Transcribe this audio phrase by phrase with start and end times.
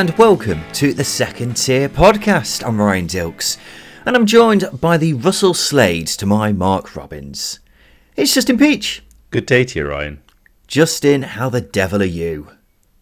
[0.00, 2.66] And welcome to the Second Tier Podcast.
[2.66, 3.58] I'm Ryan Dilks,
[4.06, 7.60] and I'm joined by the Russell Slades to my Mark Robins.
[8.16, 9.02] It's Justin Peach.
[9.28, 10.22] Good day to you, Ryan.
[10.66, 12.48] Justin, how the devil are you?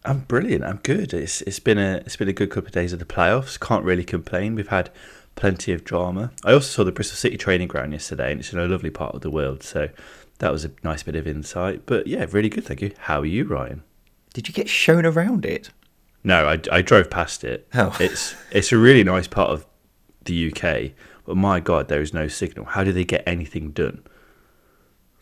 [0.03, 0.65] I'm brilliant.
[0.65, 1.13] I'm good.
[1.13, 3.57] It's it's been a it's been a good couple of days of the playoffs.
[3.57, 4.55] Can't really complain.
[4.55, 4.89] We've had
[5.37, 6.33] plenty of drama.
[6.43, 9.15] I also saw the Bristol City training ground yesterday, and it's in a lovely part
[9.15, 9.63] of the world.
[9.63, 9.87] So
[10.39, 11.83] that was a nice bit of insight.
[11.85, 12.65] But yeah, really good.
[12.65, 12.91] Thank you.
[12.97, 13.83] How are you, Ryan?
[14.33, 15.69] Did you get shown around it?
[16.23, 17.67] No, I, I drove past it.
[17.73, 17.95] Oh.
[17.99, 19.65] It's it's a really nice part of
[20.25, 20.91] the UK,
[21.25, 22.65] but my God, there is no signal.
[22.65, 24.03] How do they get anything done?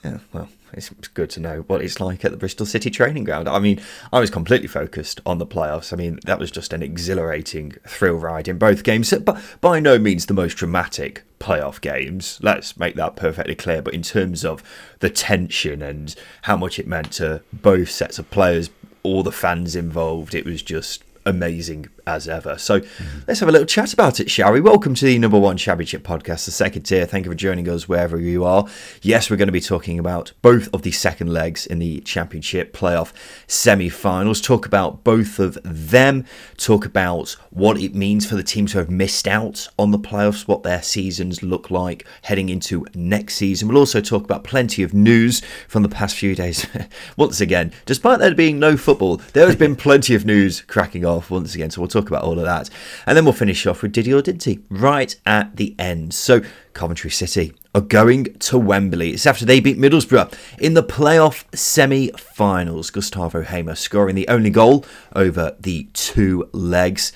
[0.03, 3.49] Yeah, well, it's good to know what it's like at the Bristol City training ground.
[3.49, 3.81] I mean,
[4.13, 5.91] I was completely focused on the playoffs.
[5.91, 9.97] I mean, that was just an exhilarating thrill ride in both games, but by no
[9.97, 12.39] means the most dramatic playoff games.
[12.41, 13.81] Let's make that perfectly clear.
[13.81, 14.63] But in terms of
[14.99, 18.69] the tension and how much it meant to both sets of players,
[19.03, 22.57] all the fans involved, it was just amazing as ever.
[22.57, 23.19] So mm-hmm.
[23.27, 24.61] let's have a little chat about it, shall we?
[24.61, 27.05] Welcome to the number one championship podcast, the second tier.
[27.05, 28.65] Thank you for joining us wherever you are.
[29.01, 32.73] Yes, we're going to be talking about both of the second legs in the championship
[32.73, 33.11] playoff
[33.45, 38.71] semi finals, talk about both of them, talk about what it means for the teams
[38.71, 43.35] who have missed out on the playoffs, what their seasons look like heading into next
[43.35, 43.67] season.
[43.67, 46.65] We'll also talk about plenty of news from the past few days.
[47.17, 51.29] once again, despite there being no football, there has been plenty of news cracking off
[51.29, 51.69] once again.
[51.69, 52.69] So we'll talk about all of that.
[53.05, 56.13] And then we'll finish off with Diddy or Dinty right at the end.
[56.13, 56.41] So,
[56.73, 59.11] Coventry City are going to Wembley.
[59.11, 62.91] It's after they beat Middlesbrough in the playoff semi finals.
[62.91, 67.11] Gustavo Hamer scoring the only goal over the two legs.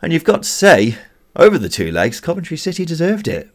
[0.00, 0.96] And you've got to say,
[1.34, 3.50] over the two legs, Coventry City deserved it.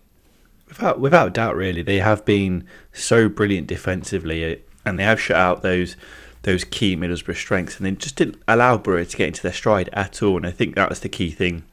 [0.68, 1.82] Without, without doubt, really.
[1.82, 5.96] They have been so brilliant defensively and they have shut out those
[6.44, 9.90] those key Middlesbrough strengths, and then just didn't allow Boro to get into their stride
[9.94, 10.38] at all.
[10.38, 11.64] And I think that was the key thing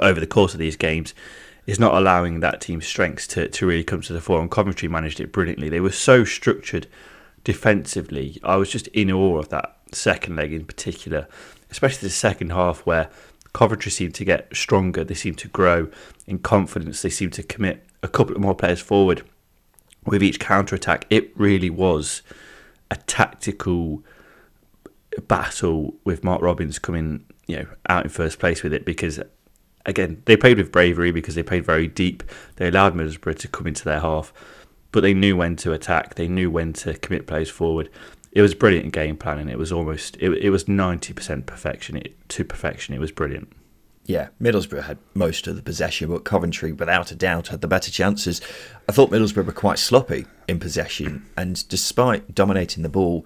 [0.00, 1.14] over the course of these games
[1.66, 4.40] is not allowing that team's strengths to, to really come to the fore.
[4.40, 5.68] And Coventry managed it brilliantly.
[5.68, 6.86] They were so structured
[7.42, 8.38] defensively.
[8.42, 11.26] I was just in awe of that second leg in particular,
[11.70, 13.08] especially the second half where
[13.52, 15.04] Coventry seemed to get stronger.
[15.04, 15.88] They seemed to grow
[16.26, 17.02] in confidence.
[17.02, 19.22] They seemed to commit a couple of more players forward
[20.04, 21.06] with each counter attack.
[21.08, 22.22] It really was
[22.94, 24.02] a tactical
[25.28, 29.20] battle with Mark Robins coming, you know, out in first place with it because
[29.86, 32.22] again they played with bravery because they played very deep.
[32.56, 34.32] They allowed Middlesbrough to come into their half,
[34.92, 36.14] but they knew when to attack.
[36.14, 37.90] They knew when to commit plays forward.
[38.32, 39.48] It was brilliant game planning.
[39.48, 42.94] It was almost it, it was ninety percent perfection it, to perfection.
[42.94, 43.52] It was brilliant.
[44.06, 47.90] Yeah, Middlesbrough had most of the possession, but Coventry, without a doubt, had the better
[47.90, 48.40] chances.
[48.88, 53.24] I thought Middlesbrough were quite sloppy in possession, and despite dominating the ball,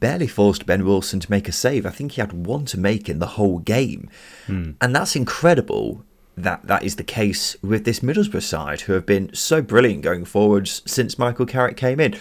[0.00, 1.86] barely forced Ben Wilson to make a save.
[1.86, 4.10] I think he had one to make in the whole game.
[4.48, 4.74] Mm.
[4.80, 6.04] And that's incredible
[6.36, 10.24] that that is the case with this Middlesbrough side, who have been so brilliant going
[10.24, 12.16] forwards since Michael Carrick came in.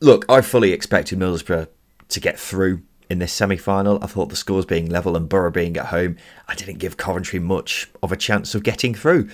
[0.00, 1.68] Look, I fully expected Middlesbrough
[2.08, 4.02] to get through in this semi final.
[4.02, 7.38] I thought the scores being level and Boro being at home, I didn't give Coventry
[7.38, 9.28] much of a chance of getting through.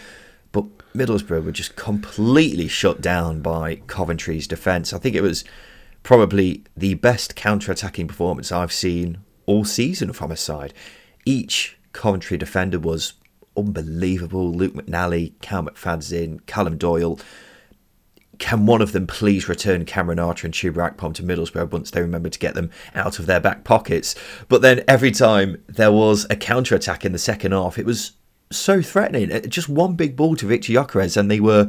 [0.52, 0.64] But
[0.94, 4.92] Middlesbrough were just completely shut down by Coventry's defence.
[4.92, 5.44] I think it was
[6.04, 10.72] probably the best counter attacking performance I've seen all season from a side.
[11.24, 13.14] Each Coventry defender was
[13.56, 14.52] unbelievable.
[14.52, 17.18] Luke McNally, Cal McFadzean, Callum Doyle
[18.38, 22.00] can one of them please return Cameron Archer and Chuba Akpom to Middlesbrough once they
[22.00, 24.14] remember to get them out of their back pockets?
[24.48, 28.12] But then every time there was a counter attack in the second half, it was
[28.50, 29.32] so threatening.
[29.32, 31.68] Uh, just one big ball to Viktor Gyökeres and they were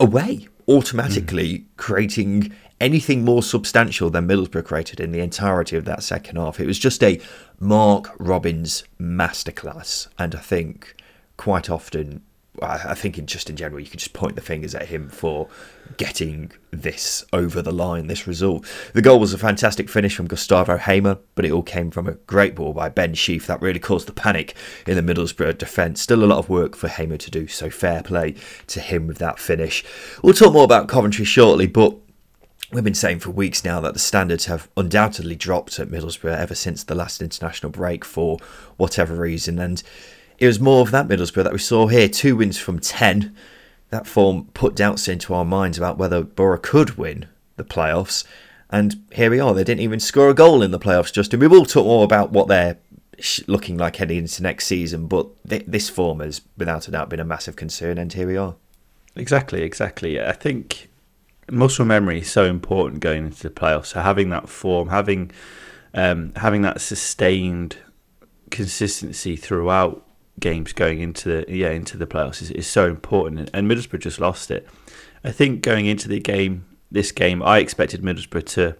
[0.00, 1.64] away automatically, mm.
[1.76, 6.60] creating anything more substantial than Middlesbrough created in the entirety of that second half.
[6.60, 7.20] It was just a
[7.58, 10.94] Mark Robins masterclass, and I think
[11.36, 12.22] quite often
[12.62, 15.48] I think in just in general, you could just point the fingers at him for
[15.96, 18.66] getting this over the line, this result.
[18.92, 22.12] The goal was a fantastic finish from Gustavo Hamer, but it all came from a
[22.12, 24.54] great ball by Ben Sheaf that really caused the panic
[24.86, 26.00] in the Middlesbrough defence.
[26.00, 28.34] Still a lot of work for Hamer to do, so fair play
[28.68, 29.84] to him with that finish.
[30.22, 31.96] We'll talk more about Coventry shortly, but
[32.72, 36.56] We've been saying for weeks now that the standards have undoubtedly dropped at Middlesbrough ever
[36.56, 38.38] since the last international break for
[38.76, 39.60] whatever reason.
[39.60, 39.84] And
[40.38, 42.08] it was more of that Middlesbrough that we saw here.
[42.08, 43.34] Two wins from 10.
[43.90, 48.24] That form put doubts into our minds about whether Boro could win the playoffs.
[48.68, 49.54] And here we are.
[49.54, 51.40] They didn't even score a goal in the playoffs, Justin.
[51.40, 52.78] We will talk more about what they're
[53.46, 57.20] looking like heading into next season, but th- this form has without a doubt been
[57.20, 58.56] a massive concern, and here we are.
[59.14, 60.20] Exactly, exactly.
[60.20, 60.90] I think
[61.50, 63.86] muscle memory is so important going into the playoffs.
[63.86, 65.30] So having that form, having
[65.94, 67.78] um, having that sustained
[68.50, 70.05] consistency throughout
[70.40, 74.20] games going into the yeah into the playoffs is, is so important, and Middlesbrough just
[74.20, 74.66] lost it.
[75.24, 78.76] I think going into the game, this game, I expected Middlesbrough to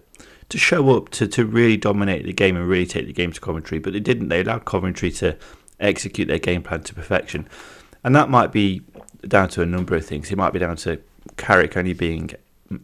[0.49, 3.41] to show up to, to really dominate the game and really take the game to
[3.41, 4.29] Coventry, but they didn't.
[4.29, 5.37] They allowed Coventry to
[5.79, 7.47] execute their game plan to perfection,
[8.03, 8.81] and that might be
[9.27, 10.31] down to a number of things.
[10.31, 11.01] It might be down to
[11.35, 12.31] Carrick only being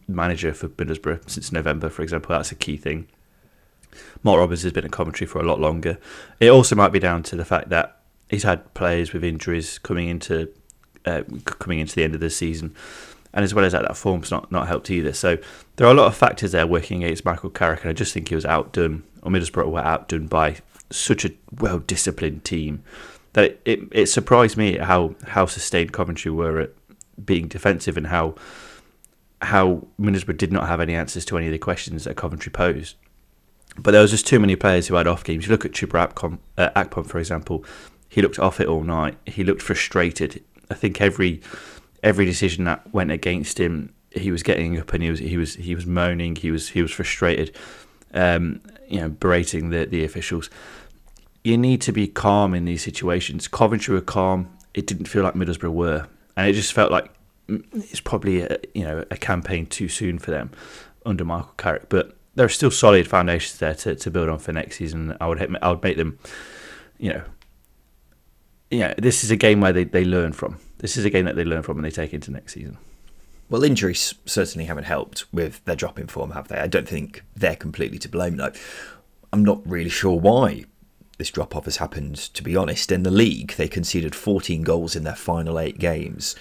[0.08, 2.34] manager for Middlesbrough since November, for example.
[2.34, 3.08] That's a key thing.
[4.22, 5.98] Mark Robins has been at Coventry for a lot longer.
[6.40, 10.08] It also might be down to the fact that he's had players with injuries coming
[10.08, 10.50] into
[11.04, 12.74] uh, coming into the end of the season,
[13.32, 15.12] and as well as that, that form's not not helped either.
[15.12, 15.38] So
[15.76, 18.28] there are a lot of factors there working against Michael Carrick, and I just think
[18.28, 20.56] he was outdone, or Middlesbrough were outdone by
[20.90, 22.82] such a well disciplined team
[23.34, 26.70] that it, it, it surprised me how how sustained Coventry were at
[27.24, 28.34] being defensive and how
[29.42, 32.96] how Middlesbrough did not have any answers to any of the questions that Coventry posed.
[33.76, 35.46] But there was just too many players who had off games.
[35.46, 37.64] You look at Chuba Akpom, uh, Akpom, for example.
[38.14, 39.18] He looked off it all night.
[39.26, 40.44] He looked frustrated.
[40.70, 41.42] I think every
[42.00, 45.56] every decision that went against him, he was getting up and he was he was
[45.56, 46.36] he was moaning.
[46.36, 47.56] He was he was frustrated.
[48.12, 50.48] Um, you know, berating the the officials.
[51.42, 53.48] You need to be calm in these situations.
[53.48, 54.48] Coventry were calm.
[54.74, 56.06] It didn't feel like Middlesbrough were,
[56.36, 57.10] and it just felt like
[57.48, 60.52] mm, it's probably a, you know a campaign too soon for them
[61.04, 61.88] under Michael Carrick.
[61.88, 65.16] But there are still solid foundations there to, to build on for next season.
[65.20, 66.20] I would I would make them,
[66.98, 67.22] you know,
[68.74, 68.94] yeah.
[68.98, 70.58] This is a game where they, they learn from.
[70.78, 72.78] This is a game that they learn from and they take into next season.
[73.48, 76.56] Well, injuries certainly haven't helped with their drop in form, have they?
[76.56, 78.52] I don't think they're completely to blame, though.
[79.32, 80.64] I'm not really sure why
[81.18, 82.90] this drop off has happened, to be honest.
[82.90, 86.34] In the league, they conceded 14 goals in their final eight games,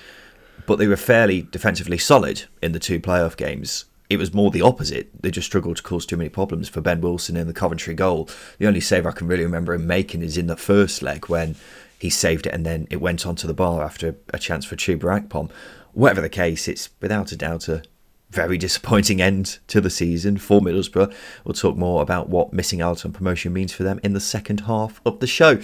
[0.65, 4.61] but they were fairly defensively solid in the two playoff games it was more the
[4.61, 5.09] opposite.
[5.21, 8.29] They just struggled to cause too many problems for Ben Wilson in the Coventry goal.
[8.59, 11.55] The only save I can really remember him making is in the first leg when
[12.03, 15.21] he saved it and then it went onto the bar after a chance for Chuba
[15.21, 15.49] Akpom.
[15.93, 17.81] Whatever the case, it's without a doubt a
[18.29, 21.13] very disappointing end to the season for Middlesbrough.
[21.45, 24.61] We'll talk more about what missing out on promotion means for them in the second
[24.61, 25.61] half of the show.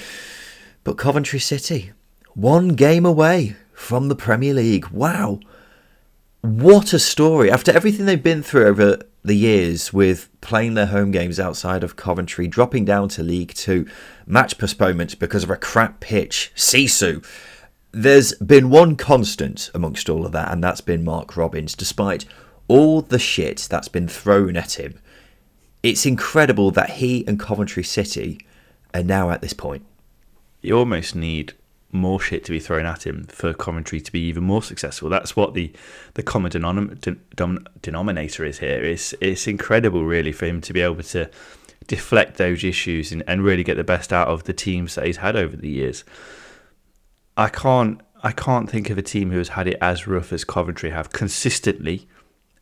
[0.86, 1.92] But Coventry City,
[2.36, 4.88] one game away from the Premier League.
[4.92, 5.42] Wow
[6.42, 7.52] what a story.
[7.52, 11.96] After everything they've been through over the years with playing their home games outside of
[11.96, 13.88] Coventry, dropping down to League Two,
[14.26, 17.26] match postponements because of a crap pitch, Sisu.
[17.92, 21.76] There's been one constant amongst all of that, and that's been Mark Robins.
[21.76, 22.26] despite
[22.70, 25.00] all the shit that's been thrown at him.
[25.82, 28.40] It's incredible that he and Coventry City
[28.94, 29.84] are now at this point.
[30.62, 31.54] You almost need
[31.92, 35.10] more shit to be thrown at him for Coventry to be even more successful.
[35.10, 35.72] That's what the
[36.14, 38.84] the common denom- denominator is here.
[38.84, 41.30] It's it's incredible, really, for him to be able to
[41.88, 45.18] deflect those issues and, and really get the best out of the teams that he's
[45.18, 46.04] had over the years.
[47.36, 50.44] I can't I can't think of a team who has had it as rough as
[50.44, 52.08] Coventry have consistently.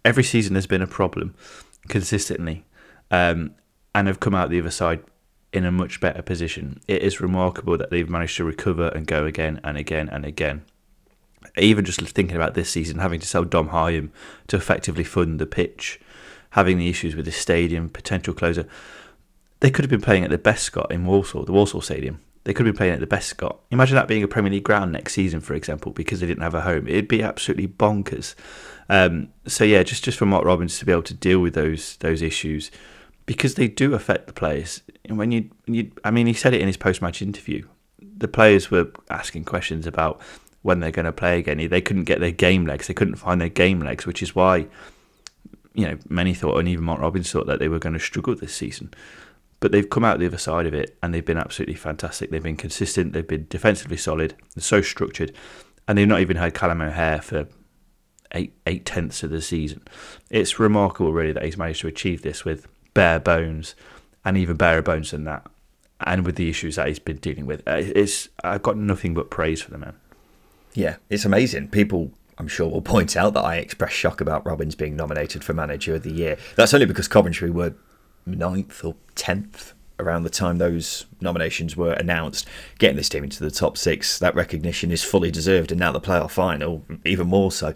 [0.05, 1.35] Every season there's been a problem
[1.89, 2.63] consistently,
[3.11, 3.55] um,
[3.93, 5.03] and have come out the other side
[5.57, 6.79] in a much better position.
[6.87, 10.63] It is remarkable that they've managed to recover and go again and again and again.
[11.57, 14.11] Even just thinking about this season, having to sell Dom Hyam
[14.47, 15.99] to effectively fund the pitch,
[16.51, 18.67] having the issues with the stadium, potential closer.
[19.59, 22.21] They could have been playing at the Bescot in Walsall, the Walsall Stadium.
[22.43, 23.57] They could have been playing at the Bescot.
[23.71, 26.53] Imagine that being a Premier League ground next season, for example, because they didn't have
[26.53, 26.87] a home.
[26.87, 28.35] It'd be absolutely bonkers.
[28.87, 31.97] Um, so yeah, just just for Mark Robins to be able to deal with those
[31.97, 32.71] those issues
[33.27, 34.81] because they do affect the players.
[35.05, 37.67] And when you, you, I mean, he said it in his post-match interview.
[37.99, 40.19] The players were asking questions about
[40.63, 41.57] when they're going to play again.
[41.69, 42.87] They couldn't get their game legs.
[42.87, 44.67] They couldn't find their game legs, which is why,
[45.75, 48.33] you know, many thought, and even Mark Robins thought that they were going to struggle
[48.33, 48.91] this season.
[49.59, 52.31] But they've come out the other side of it, and they've been absolutely fantastic.
[52.31, 53.13] They've been consistent.
[53.13, 54.35] They've been defensively solid.
[54.55, 55.33] They're so structured,
[55.87, 57.47] and they've not even had Callum O'Hare for
[58.33, 59.81] eight eight tenths of the season.
[60.29, 62.67] It's remarkable, really, that he's managed to achieve this with
[62.97, 63.75] bare bones,
[64.25, 65.45] and even barer bones than that.
[66.01, 69.29] And with the issues that he's been dealing with, uh, it's I've got nothing but
[69.29, 69.93] praise for the man.
[70.73, 71.69] Yeah, it's amazing.
[71.69, 75.53] People, I'm sure, will point out that I expressed shock about Robins being nominated for
[75.53, 76.37] Manager of the Year.
[76.55, 77.75] That's only because Coventry were
[78.25, 82.47] ninth or tenth around the time those nominations were announced.
[82.79, 86.01] Getting this team into the top six, that recognition is fully deserved, and now the
[86.01, 87.75] playoff final, even more so.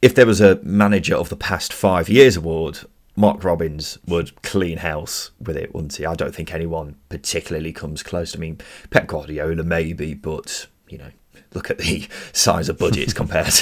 [0.00, 2.80] If there was a Manager of the Past Five Years award,
[3.18, 6.06] Mark Robins would clean house with it, wouldn't he?
[6.06, 8.36] I don't think anyone particularly comes close.
[8.36, 8.60] I mean,
[8.90, 11.10] Pep Guardiola maybe, but you know,
[11.52, 13.54] look at the size of budgets compared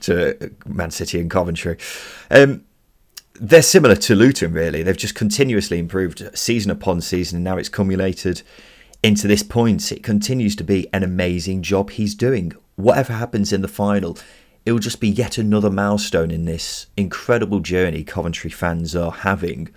[0.00, 1.78] to Man City and Coventry.
[2.28, 2.64] Um,
[3.34, 4.82] they're similar to Luton, really.
[4.82, 8.42] They've just continuously improved season upon season, and now it's cumulated
[9.04, 12.52] into this point, it continues to be an amazing job he's doing.
[12.76, 14.16] Whatever happens in the final,
[14.64, 19.68] it will just be yet another milestone in this incredible journey Coventry fans are having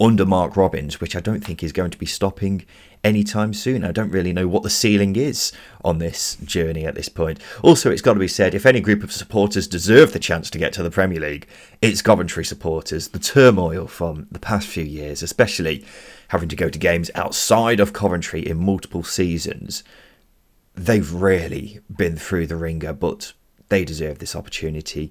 [0.00, 2.64] under Mark Robins, which I don't think is going to be stopping
[3.04, 3.84] anytime soon.
[3.84, 5.52] I don't really know what the ceiling is
[5.84, 7.38] on this journey at this point.
[7.62, 10.58] Also, it's got to be said if any group of supporters deserve the chance to
[10.58, 11.46] get to the Premier League,
[11.82, 13.08] it's Coventry supporters.
[13.08, 15.84] The turmoil from the past few years, especially
[16.28, 19.84] having to go to games outside of Coventry in multiple seasons,
[20.74, 23.34] they've really been through the ringer, but
[23.70, 25.10] they deserve this opportunity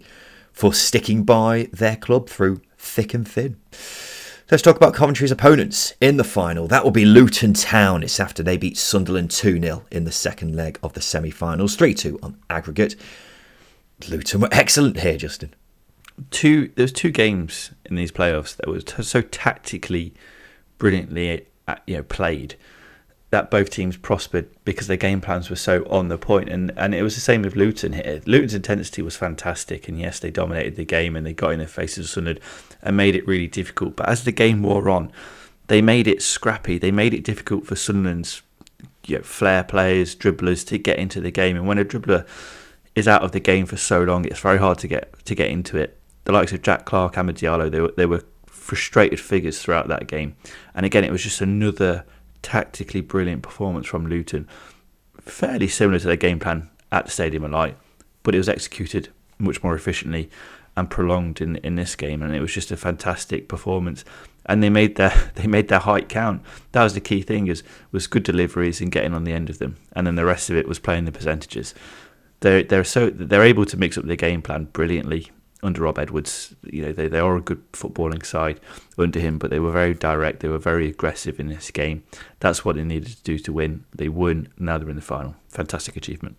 [0.52, 3.60] for sticking by their club through thick and thin.
[4.52, 6.68] Let's talk about Coventry's opponents in the final.
[6.68, 8.02] That will be Luton Town.
[8.02, 11.76] It's after they beat Sunderland 2 0 in the second leg of the semi finals,
[11.76, 12.96] 3 2 on aggregate.
[14.10, 15.54] Luton were excellent here, Justin.
[16.32, 20.14] Two, there's two games in these playoffs that were so tactically
[20.80, 22.56] brilliantly uh, you know, played
[23.32, 26.96] that both teams prospered because their game plans were so on the point and and
[26.96, 28.22] it was the same with Luton here.
[28.26, 31.68] Luton's intensity was fantastic and yes they dominated the game and they got in their
[31.68, 32.40] faces of Sunderland
[32.82, 33.96] and made it really difficult.
[33.96, 35.12] But as the game wore on,
[35.68, 36.78] they made it scrappy.
[36.78, 38.42] They made it difficult for Sunderland's
[39.06, 41.56] you know, flair players, dribblers to get into the game.
[41.56, 42.28] And when a dribbler
[42.96, 45.50] is out of the game for so long, it's very hard to get to get
[45.50, 46.00] into it.
[46.26, 50.08] The likes of Jack Clarke, Amad Diallo, they were, they were frustrated figures throughout that
[50.08, 50.36] game.
[50.76, 52.06] And again, it was just another
[52.42, 54.48] tactically brilliant performance from Luton.
[55.22, 57.78] Fairly similar to their game plan at the Stadium of Light,
[58.24, 60.30] but it was executed much more efficiently
[60.76, 64.04] and prolonged in in this game, and it was just a fantastic performance.
[64.46, 66.42] And they made their they made their height count.
[66.72, 69.60] That was the key thing is was good deliveries and getting on the end of
[69.60, 71.76] them, and then the rest of it was playing the percentages.
[72.40, 75.32] They're they're so they're able to mix up their game plan brilliantly
[75.62, 76.56] under Rob Edwards.
[76.64, 78.60] You know they they are a good footballing side
[78.98, 80.40] under him, but they were very direct.
[80.40, 82.04] They were very aggressive in this game.
[82.40, 83.86] That's what they needed to do to win.
[83.94, 84.50] They won.
[84.58, 85.36] Now they're in the final.
[85.50, 86.38] Fantastic achievement.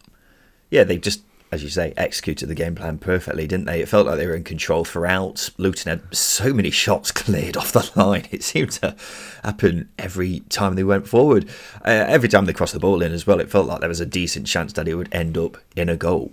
[0.71, 1.23] Yeah, they just
[1.53, 3.81] as you say, executed the game plan perfectly, didn't they?
[3.81, 5.51] It felt like they were in control throughout.
[5.59, 8.27] Luton had so many shots cleared off the line.
[8.31, 8.95] It seemed to
[9.43, 11.49] happen every time they went forward.
[11.85, 14.01] Uh, every time they crossed the ball in as well, it felt like there was
[14.01, 16.33] a decent chance that it would end up in a goal.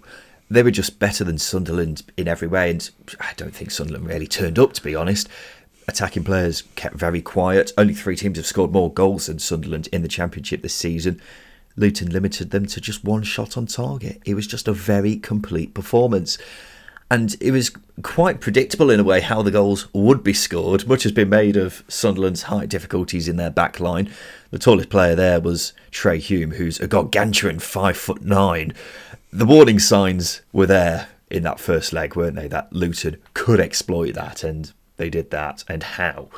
[0.49, 2.89] They were just better than Sunderland in every way, and
[3.19, 5.27] I don't think Sunderland really turned up, to be honest.
[5.89, 7.73] Attacking players kept very quiet.
[7.77, 11.21] Only three teams have scored more goals than Sunderland in the Championship this season.
[11.75, 14.21] Luton limited them to just one shot on target.
[14.25, 16.37] It was just a very complete performance.
[17.09, 20.87] And it was quite predictable in a way how the goals would be scored.
[20.87, 24.11] Much has been made of Sunderland's height difficulties in their back line.
[24.51, 28.73] The tallest player there was Trey Hume, who's a gargantuan five foot nine.
[29.31, 32.47] The warning signs were there in that first leg, weren't they?
[32.47, 35.63] That Luton could exploit that, and they did that.
[35.67, 36.29] And how?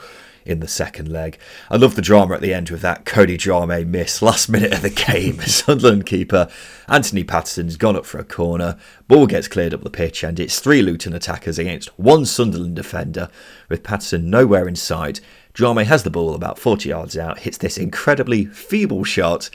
[0.45, 1.37] in the second leg.
[1.69, 4.81] I love the drama at the end with that Cody Drameh miss last minute of
[4.81, 5.39] the game.
[5.45, 6.49] Sunderland keeper
[6.87, 8.77] Anthony Patterson's gone up for a corner.
[9.07, 13.29] Ball gets cleared up the pitch, and it's three Luton attackers against one Sunderland defender,
[13.69, 15.21] with Patterson nowhere in sight.
[15.53, 19.49] Drameh has the ball about 40 yards out, hits this incredibly feeble shot.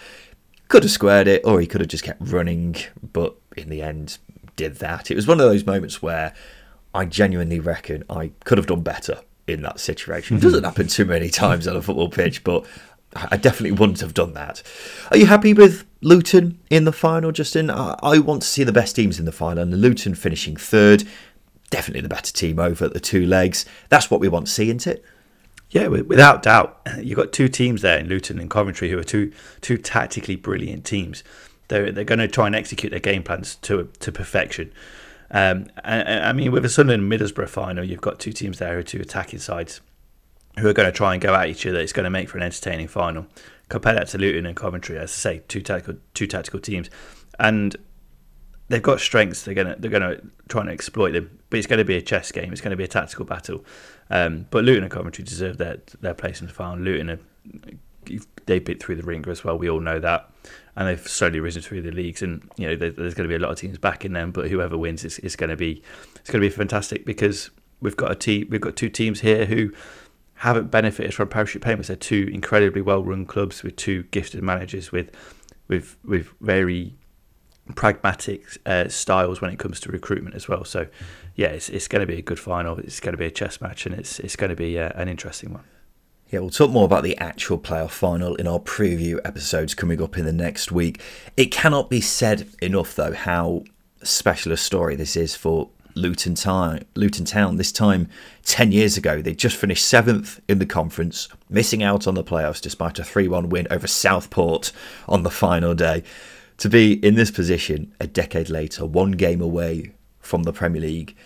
[0.68, 2.76] Could have squared it, or he could have just kept running,
[3.12, 4.18] but in the end,
[4.56, 5.10] did that.
[5.10, 6.34] It was one of those moments where
[6.94, 10.36] I genuinely reckon I could have done better in that situation.
[10.36, 10.48] It mm-hmm.
[10.48, 12.64] doesn't happen too many times on a football pitch, but
[13.14, 14.62] I definitely wouldn't have done that.
[15.10, 17.70] Are you happy with Luton in the final, Justin?
[17.70, 21.04] I want to see the best teams in the final, and Luton finishing third.
[21.70, 23.66] Definitely the better team over the two legs.
[23.88, 25.04] That's what we want to see, isn't it?
[25.74, 26.80] Yeah, without doubt.
[27.02, 30.84] You've got two teams there in Luton and Coventry who are two two tactically brilliant
[30.84, 31.24] teams.
[31.66, 34.72] They're they're going to try and execute their game plans to to perfection.
[35.32, 38.78] Um, I, I mean, with a Sunderland Middlesbrough final, you've got two teams there, who
[38.78, 39.80] are two attacking sides,
[40.60, 41.80] who are going to try and go at each other.
[41.80, 43.26] It's going to make for an entertaining final.
[43.68, 46.88] Compare that to Luton and Coventry, as I say, two tactical two tactical teams,
[47.40, 47.74] and
[48.68, 49.42] they've got strengths.
[49.42, 51.40] They're gonna they're gonna try and exploit them.
[51.50, 52.52] But it's going to be a chess game.
[52.52, 53.64] It's going to be a tactical battle.
[54.14, 56.82] Um, but Luton and Coventry deserve their their place in the final.
[56.82, 57.18] Luton are,
[58.46, 59.58] they bit through the ringer as well.
[59.58, 60.30] We all know that
[60.76, 62.22] and they've slowly risen through the leagues.
[62.22, 64.78] And you know, there's going to be a lot of teams backing them, but whoever
[64.78, 65.82] wins is, is going to be
[66.16, 69.46] it's going to be fantastic because we've got a team, we've got two teams here
[69.46, 69.72] who
[70.36, 71.88] haven't benefited from parachute payments.
[71.88, 75.10] They're two incredibly well-run clubs with two gifted managers with
[75.68, 76.94] with with very
[77.74, 80.64] pragmatic uh, styles when it comes to recruitment as well.
[80.64, 80.86] So,
[81.34, 82.78] yeah, it's, it's going to be a good final.
[82.78, 85.08] It's going to be a chess match, and it's it's going to be uh, an
[85.08, 85.64] interesting one.
[86.30, 90.18] Yeah, we'll talk more about the actual playoff final in our preview episodes coming up
[90.18, 91.00] in the next week.
[91.36, 93.64] It cannot be said enough, though, how
[94.02, 98.08] special a story this is for Luton, Town, Luton Town, this time
[98.44, 99.22] 10 years ago.
[99.22, 103.28] They just finished seventh in the conference, missing out on the playoffs despite a 3
[103.28, 104.72] 1 win over Southport
[105.08, 106.02] on the final day.
[106.58, 111.16] To be in this position a decade later, one game away from the Premier League,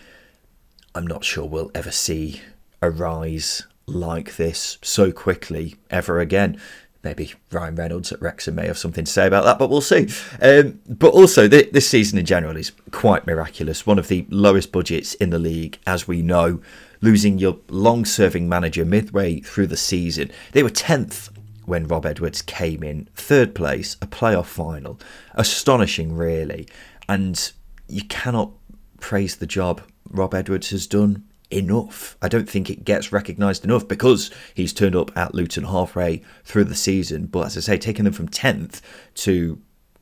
[0.94, 2.40] I'm not sure we'll ever see
[2.80, 6.60] a rise like this so quickly ever again
[7.02, 10.08] maybe Ryan Reynolds at Wrexham may have something to say about that, but we'll see.
[10.42, 13.86] Um, but also, th- this season in general is quite miraculous.
[13.86, 16.60] One of the lowest budgets in the league, as we know.
[17.00, 20.32] Losing your long serving manager midway through the season.
[20.50, 21.30] They were 10th
[21.68, 24.98] when Rob Edwards came in, third place, a playoff final.
[25.34, 26.66] Astonishing, really.
[27.08, 27.52] And
[27.88, 28.52] you cannot
[29.00, 32.16] praise the job Rob Edwards has done enough.
[32.20, 36.64] I don't think it gets recognised enough because he's turned up at Luton halfway through
[36.64, 37.26] the season.
[37.26, 38.80] But as I say, taking them from 10th
[39.16, 39.60] to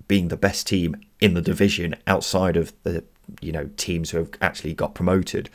[0.08, 3.04] being the best team in the division outside of the
[3.40, 5.50] you know teams who have actually got promoted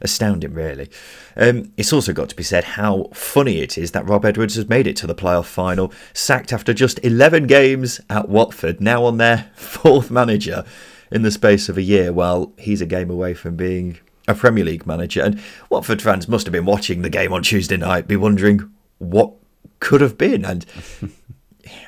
[0.00, 0.88] astounding really
[1.36, 4.68] um, it's also got to be said how funny it is that rob edwards has
[4.68, 9.16] made it to the playoff final sacked after just 11 games at watford now on
[9.16, 10.64] their fourth manager
[11.10, 14.64] in the space of a year Well, he's a game away from being a Premier
[14.64, 15.22] League manager.
[15.22, 15.40] And
[15.70, 19.32] Watford fans must have been watching the game on Tuesday night, be wondering what
[19.80, 20.44] could have been.
[20.44, 20.66] And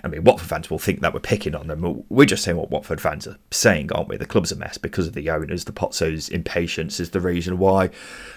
[0.03, 2.05] I mean, Watford fans will think that we're picking on them.
[2.09, 4.17] We're just saying what Watford fans are saying, aren't we?
[4.17, 5.65] The club's a mess because of the owners.
[5.65, 7.91] The Pozzo's impatience is the reason why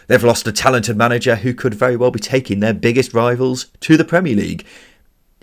[0.07, 3.98] they've lost a talented manager who could very well be taking their biggest rivals to
[3.98, 4.65] the Premier League.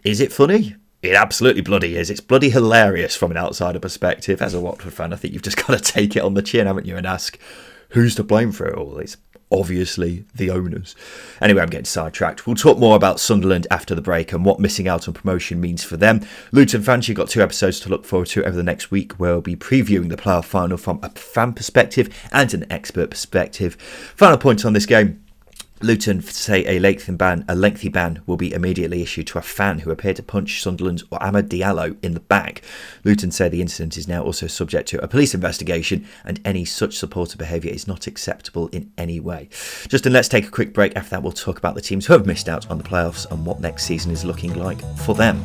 [0.05, 0.77] Is it funny?
[1.03, 2.11] It absolutely bloody is.
[2.11, 4.43] It's bloody hilarious from an outsider perspective.
[4.43, 6.67] As a Watford fan, I think you've just got to take it on the chin,
[6.67, 7.39] haven't you, and ask
[7.91, 8.99] who's to blame for it all?
[8.99, 9.17] It's
[9.51, 10.95] obviously the owners.
[11.41, 12.47] Anyway, I'm getting sidetracked.
[12.47, 15.85] We'll talk more about Sunderland after the break and what missing out on promotion means
[15.85, 16.27] for them.
[16.53, 19.33] Luton fans, you've got two episodes to look forward to over the next week where
[19.33, 23.75] we'll be previewing the playoff final from a fan perspective and an expert perspective.
[24.17, 25.23] Final point on this game.
[25.81, 29.81] Luton say a lengthy ban a lengthy ban will be immediately issued to a fan
[29.81, 32.63] who appeared to punch Sunderland's Amad Diallo in the back.
[33.05, 36.97] Luton say the incident is now also subject to a police investigation and any such
[36.97, 39.49] supporter behaviour is not acceptable in any way.
[39.89, 40.97] Justin, let's take a quick break.
[40.97, 43.47] After that, we'll talk about the teams who have missed out on the playoffs and
[43.47, 45.45] what next season is looking like for them.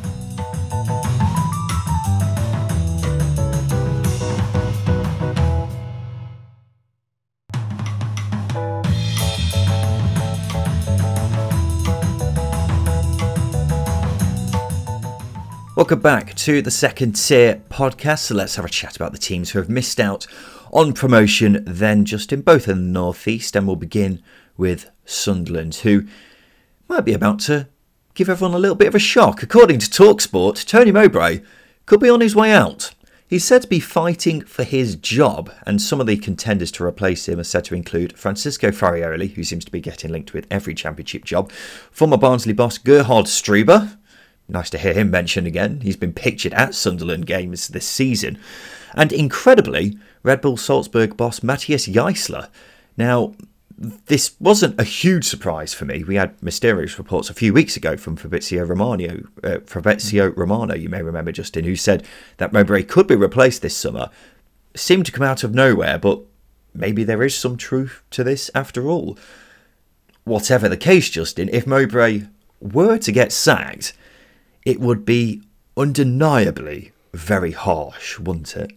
[15.84, 18.20] Welcome back to the second tier podcast.
[18.20, 20.26] So let's have a chat about the teams who have missed out
[20.72, 24.22] on promotion then Justin both in the northeast, and we'll begin
[24.56, 26.06] with Sunderland, who
[26.88, 27.68] might be about to
[28.14, 29.42] give everyone a little bit of a shock.
[29.42, 31.42] According to Talksport, Tony Mowbray
[31.84, 32.94] could be on his way out.
[33.28, 37.28] He's said to be fighting for his job, and some of the contenders to replace
[37.28, 40.72] him are said to include Francesco Farioli, who seems to be getting linked with every
[40.74, 41.52] championship job,
[41.90, 43.98] former Barnsley boss Gerhard Struber,
[44.48, 45.80] Nice to hear him mentioned again.
[45.80, 48.38] He's been pictured at Sunderland games this season.
[48.94, 52.48] And incredibly, Red Bull Salzburg boss Matthias Jaissle.
[52.96, 53.34] Now,
[53.76, 56.04] this wasn't a huge surprise for me.
[56.04, 60.88] We had mysterious reports a few weeks ago from Fabrizio Romano, uh, Fabrizio Romano, you
[60.88, 64.10] may remember, Justin, who said that Mowbray could be replaced this summer.
[64.76, 66.20] Seemed to come out of nowhere, but
[66.72, 69.18] maybe there is some truth to this after all.
[70.24, 72.22] Whatever the case, Justin, if Mowbray
[72.60, 73.92] were to get sacked,
[74.64, 75.42] it would be
[75.76, 78.72] undeniably very harsh, wouldn't it?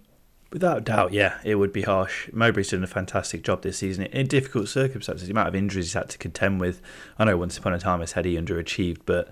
[0.52, 2.30] Without doubt, yeah, it would be harsh.
[2.32, 5.28] Mowbray's done a fantastic job this season in difficult circumstances.
[5.28, 6.82] The amount of injuries he's had to contend with.
[7.20, 9.30] I know once upon a time I said he underachieved, but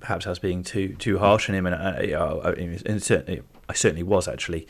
[0.00, 3.74] perhaps I was being too too harsh on him, and, uh, I, and certainly I
[3.74, 4.66] certainly was actually.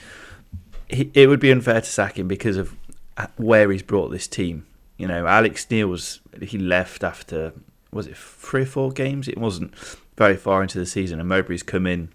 [0.88, 2.76] He, it would be unfair to sack him because of
[3.16, 4.66] uh, where he's brought this team.
[4.98, 7.54] You know, Alex Neil was he left after
[7.90, 9.28] was it three or four games?
[9.28, 9.72] It wasn't
[10.16, 12.10] very far into the season, and Mowbray's come in,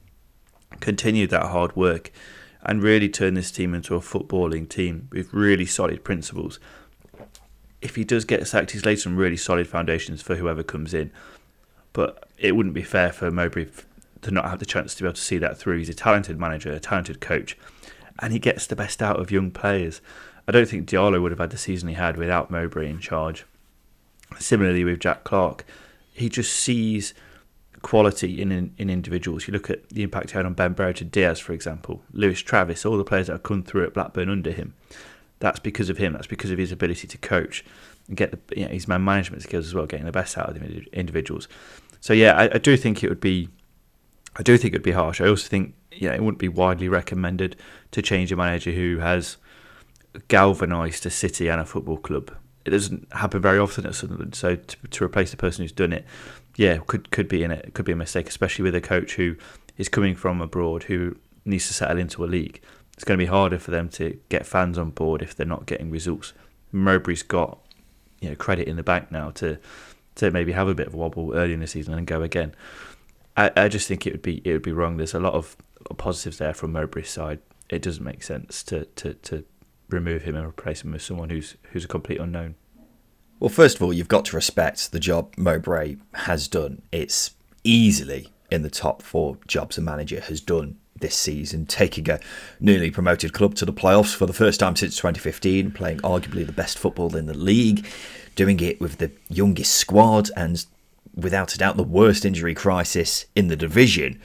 [0.80, 2.12] continued that hard work,
[2.64, 6.60] and really turned this team into a footballing team with really solid principles.
[7.82, 11.12] If he does get sacked, he's laid some really solid foundations for whoever comes in.
[11.94, 13.68] But it wouldn't be fair for Mowbray
[14.22, 15.78] to not have the chance to be able to see that through.
[15.78, 17.58] He's a talented manager, a talented coach,
[18.20, 20.02] and he gets the best out of young players.
[20.48, 23.46] I don't think Diallo would have had the season he had without Mowbray in charge.
[24.38, 25.66] Similarly with Jack Clarke,
[26.14, 27.14] he just sees
[27.82, 29.48] quality in, in, in individuals.
[29.48, 32.86] You look at the impact he had on Ben Brereton Diaz, for example, Lewis Travis,
[32.86, 34.74] all the players that have come through at Blackburn under him.
[35.40, 36.14] That's because of him.
[36.14, 37.64] That's because of his ability to coach
[38.08, 40.50] and get the you know, his man management skills as well, getting the best out
[40.50, 41.48] of the individuals.
[42.02, 43.50] So yeah, I, I do think it would be,
[44.36, 45.22] I do think it would be harsh.
[45.22, 47.56] I also think yeah, it wouldn't be widely recommended
[47.92, 49.38] to change a manager who has
[50.28, 52.32] galvanised a city and a football club.
[52.66, 54.36] It doesn't happen very often at Sunderland.
[54.36, 56.06] So to, to replace the person who's done it,
[56.56, 57.74] yeah, could could be in it.
[57.74, 59.36] Could be a mistake, especially with a coach who
[59.78, 62.62] is coming from abroad who needs to settle into a league.
[62.94, 65.66] It's going to be harder for them to get fans on board if they're not
[65.66, 66.34] getting results.
[66.74, 67.60] Mowbray's got
[68.20, 69.58] you know credit in the bank now to
[70.16, 72.54] to maybe have a bit of a wobble early in the season and go again.
[73.38, 74.98] I, I just think it would be it would be wrong.
[74.98, 75.56] There's a lot of
[75.98, 77.40] positives there from Mowbray's side.
[77.70, 79.46] It doesn't make sense to, to, to
[79.90, 82.56] remove him and replace him with someone who's who's a complete unknown.
[83.40, 86.82] Well, first of all, you've got to respect the job Mowbray has done.
[86.92, 87.32] It's
[87.64, 92.20] easily in the top four jobs a manager has done this season, taking a
[92.60, 96.52] newly promoted club to the playoffs for the first time since 2015, playing arguably the
[96.52, 97.86] best football in the league,
[98.36, 100.66] doing it with the youngest squad and
[101.16, 104.20] without a doubt the worst injury crisis in the division.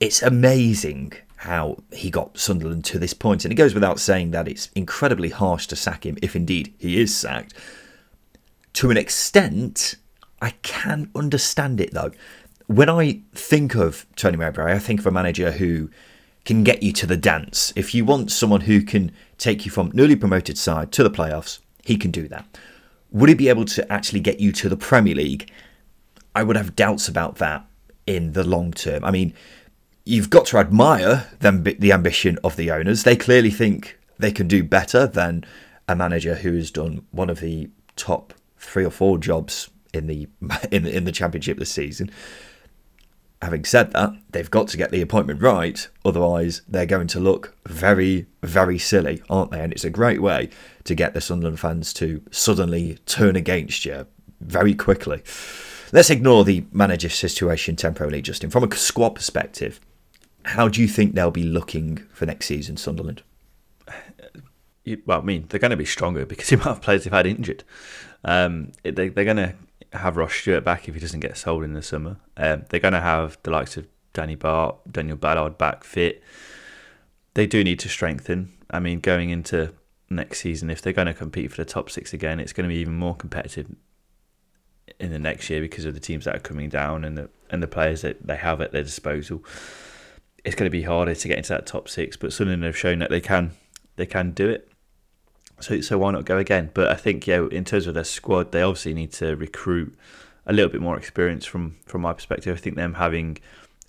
[0.00, 4.48] It's amazing how he got Sunderland to this point, and it goes without saying that
[4.48, 7.54] it's incredibly harsh to sack him if indeed he is sacked.
[8.74, 9.96] To an extent,
[10.42, 12.10] I can understand it though.
[12.66, 15.90] When I think of Tony Mowbray, I think of a manager who
[16.44, 17.72] can get you to the dance.
[17.76, 21.60] If you want someone who can take you from newly promoted side to the playoffs,
[21.84, 22.46] he can do that.
[23.10, 25.50] Would he be able to actually get you to the Premier League?
[26.34, 27.64] I would have doubts about that
[28.06, 29.04] in the long term.
[29.04, 29.34] I mean,
[30.04, 33.04] you've got to admire them, the ambition of the owners.
[33.04, 35.44] They clearly think they can do better than
[35.88, 38.34] a manager who has done one of the top
[38.64, 40.28] three or four jobs in the
[40.70, 42.10] in in the championship this season.
[43.42, 47.54] Having said that, they've got to get the appointment right, otherwise they're going to look
[47.66, 49.60] very, very silly, aren't they?
[49.60, 50.48] And it's a great way
[50.84, 54.06] to get the Sunderland fans to suddenly turn against you
[54.40, 55.22] very quickly.
[55.92, 58.48] Let's ignore the manager situation temporarily, Justin.
[58.48, 59.78] From a squad perspective,
[60.44, 63.22] how do you think they'll be looking for next season, Sunderland?
[65.06, 67.26] Well, I mean, they're going to be stronger because the amount of players they've had
[67.26, 67.64] injured.
[68.24, 69.54] Um, they, they're going to
[69.92, 72.16] have Ross Stewart back if he doesn't get sold in the summer.
[72.36, 76.22] Um, they're going to have the likes of Danny Batth, Daniel Ballard back fit.
[77.34, 78.52] They do need to strengthen.
[78.70, 79.72] I mean, going into
[80.10, 82.72] next season, if they're going to compete for the top six again, it's going to
[82.72, 83.74] be even more competitive
[85.00, 87.62] in the next year because of the teams that are coming down and the and
[87.62, 89.44] the players that they have at their disposal.
[90.44, 92.98] It's going to be harder to get into that top six, but Sunderland have shown
[93.00, 93.52] that they can
[93.96, 94.70] they can do it.
[95.60, 96.70] So so why not go again?
[96.74, 99.94] But I think yeah, in terms of their squad, they obviously need to recruit
[100.46, 102.56] a little bit more experience from from my perspective.
[102.56, 103.38] I think them having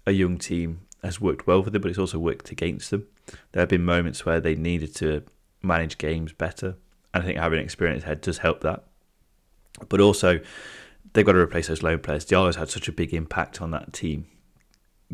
[0.06, 3.08] a young team has worked well for them, but it's also worked against them.
[3.52, 5.24] There have been moments where they needed to
[5.62, 6.76] manage games better,
[7.14, 8.84] and I think having an experienced head does help that.
[9.90, 10.40] But also,
[11.14, 12.26] they've got to replace those loan players.
[12.26, 14.28] Diallo's had such a big impact on that team.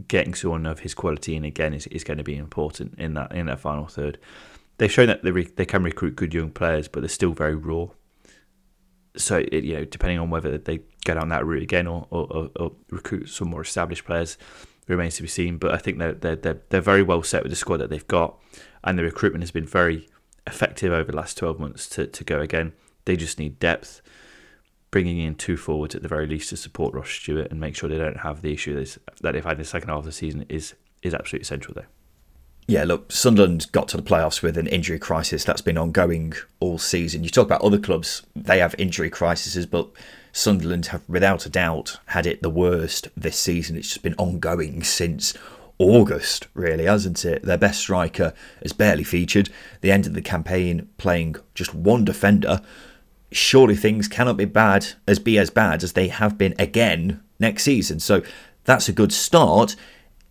[0.07, 3.33] Getting someone of his quality in again is, is going to be important in that
[3.33, 4.17] in that final third.
[4.81, 7.53] They've shown that they re, they can recruit good young players, but they're still very
[7.53, 7.89] raw.
[9.15, 12.49] So it, you know, depending on whether they go down that route again or, or,
[12.55, 14.39] or recruit some more established players,
[14.87, 15.59] remains to be seen.
[15.59, 18.07] But I think they're, they're they're they're very well set with the squad that they've
[18.07, 18.39] got,
[18.83, 20.09] and the recruitment has been very
[20.47, 22.73] effective over the last twelve months to, to go again.
[23.05, 24.01] They just need depth
[24.89, 27.87] bringing in two forwards at the very least to support Ross Stewart and make sure
[27.87, 28.83] they don't have the issue
[29.21, 31.87] that they've had in the second half of the season is is absolutely central there.
[32.67, 36.77] Yeah, look, Sunderland got to the playoffs with an injury crisis that's been ongoing all
[36.77, 37.23] season.
[37.23, 39.89] You talk about other clubs, they have injury crises, but
[40.31, 43.75] Sunderland have without a doubt had it the worst this season.
[43.75, 45.33] It's just been ongoing since
[45.79, 47.43] August, really, hasn't it?
[47.43, 49.49] Their best striker has barely featured.
[49.81, 52.61] They ended the campaign playing just one defender
[53.31, 57.63] surely things cannot be bad as be as bad as they have been again next
[57.63, 57.99] season.
[57.99, 58.21] So
[58.65, 59.75] that's a good start.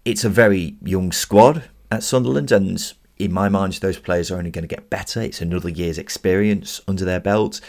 [0.05, 4.51] It's a very young squad at Sunderland, and in my mind, those players are only
[4.51, 5.21] going to get better.
[5.21, 7.61] It's another year's experience under their belt.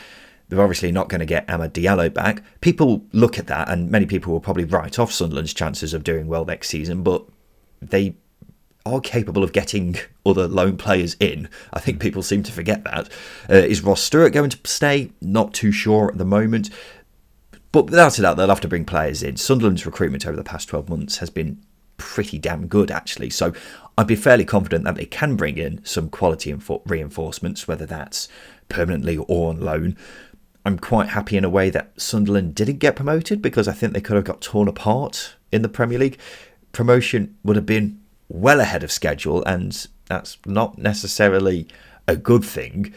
[0.48, 2.44] They're obviously not going to get Amad Diallo back.
[2.60, 6.28] People look at that, and many people will probably write off Sunderland's chances of doing
[6.28, 7.26] well next season, but
[7.82, 8.16] they
[8.86, 11.50] are capable of getting other loan players in.
[11.74, 13.10] I think people seem to forget that.
[13.50, 15.12] Uh, is Ross Stewart going to stay?
[15.22, 16.70] Not too sure at the moment.
[17.72, 19.38] But without a doubt, they'll have to bring players in.
[19.38, 21.62] Sunderland's recruitment over the past 12 months has been
[22.02, 23.30] pretty damn good, actually.
[23.30, 23.54] So
[23.98, 26.54] I'd be fairly confident that they can bring in some quality
[26.86, 28.28] reinforcements, whether that's
[28.68, 29.96] permanently or on loan.
[30.66, 34.02] I'm quite happy in a way that Sunderland didn't get promoted because I think they
[34.02, 36.20] could have got torn apart in the Premier League.
[36.72, 41.68] Promotion would have been well ahead of schedule, and that's not necessarily
[42.08, 42.94] a good thing.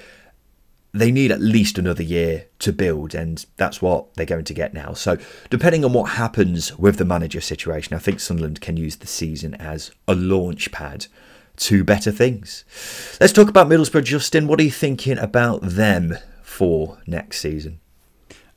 [0.95, 4.73] They need at least another year to build, and that's what they're going to get
[4.73, 4.93] now.
[4.93, 5.19] So,
[5.51, 9.55] depending on what happens with the manager situation, I think Sunderland can use the season
[9.57, 11.07] as a launch pad
[11.57, 12.65] to better things.
[13.21, 14.47] Let's talk about Middlesbrough, Justin.
[14.47, 17.81] What are you thinking about them for next season?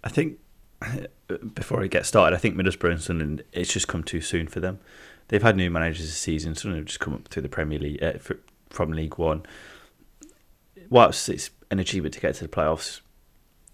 [0.03, 0.37] I think
[1.55, 4.59] before I get started, I think Middlesbrough and Sunderland it's just come too soon for
[4.59, 4.79] them.
[5.29, 6.55] They've had new managers this season.
[6.55, 8.13] Sunderland have just come up through the Premier League uh,
[8.69, 9.43] from League One.
[10.89, 13.01] Whilst it's an achievement to get to the playoffs,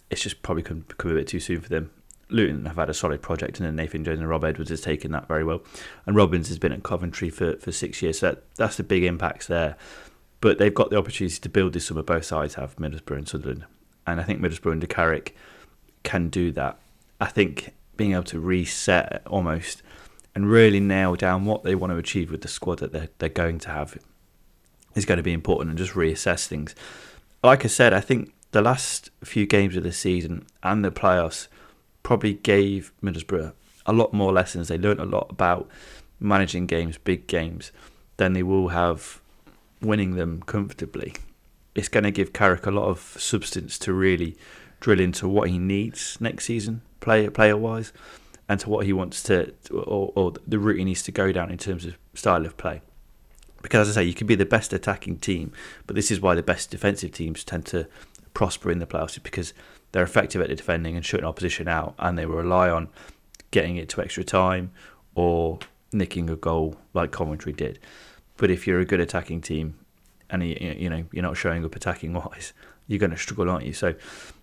[0.09, 1.91] it's just probably come, come a bit too soon for them.
[2.29, 5.11] Luton have had a solid project, and then Nathan Jones and Rob Edwards has taken
[5.11, 5.61] that very well.
[6.05, 9.03] And Robins has been at Coventry for, for six years, so that, that's the big
[9.03, 9.75] impacts there.
[10.41, 12.01] But they've got the opportunity to build this summer.
[12.01, 13.65] Both sides have Middlesbrough and Sunderland,
[14.07, 15.35] and I think Middlesbrough and Carrick
[16.03, 16.79] can do that.
[17.21, 19.83] I think being able to reset almost
[20.35, 23.29] and really nail down what they want to achieve with the squad that they're, they're
[23.29, 23.97] going to have
[24.95, 26.75] is going to be important and just reassess things.
[27.43, 31.47] Like I said, I think the last few games of the season and the playoffs
[32.01, 33.51] probably gave Middlesbrough
[33.85, 34.69] a lot more lessons.
[34.69, 35.67] They learned a lot about
[36.21, 37.73] managing games, big games,
[38.15, 39.19] than they will have
[39.81, 41.15] winning them comfortably.
[41.75, 44.37] It's going to give Carrick a lot of substance to really
[44.79, 47.91] drill into what he needs next season, player player wise,
[48.47, 51.51] and to what he wants to, or, or the route he needs to go down
[51.51, 52.81] in terms of style of play.
[53.63, 55.51] Because as I say, you can be the best attacking team,
[55.87, 57.87] but this is why the best defensive teams tend to
[58.35, 59.53] prosper in the playoffs, because
[59.91, 62.89] they're effective at defending and shutting opposition out, and they rely on
[63.49, 64.71] getting it to extra time
[65.15, 65.59] or
[65.91, 67.79] nicking a goal like Coventry did.
[68.37, 69.79] But if you're a good attacking team
[70.29, 72.53] and you, you know you're not showing up attacking wise,
[72.87, 73.73] you're going to struggle, aren't you?
[73.73, 73.95] So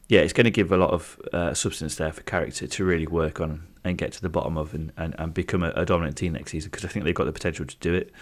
[0.09, 3.06] yeah, it's going to give a lot of uh, substance there for Carrick to really
[3.06, 6.16] work on and get to the bottom of and, and, and become a, a dominant
[6.16, 8.12] team next season because I think they've got the potential to do it.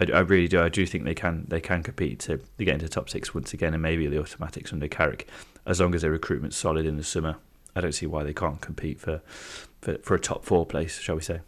[0.00, 0.60] I, I, really do.
[0.60, 3.52] I do think they can they can compete to, to get into top six once
[3.52, 5.28] again and maybe the automatics under Carrick
[5.66, 7.36] as long as their recruitment's solid in the summer.
[7.76, 9.20] I don't see why they can't compete for,
[9.82, 11.40] for, for a top four place, shall we say.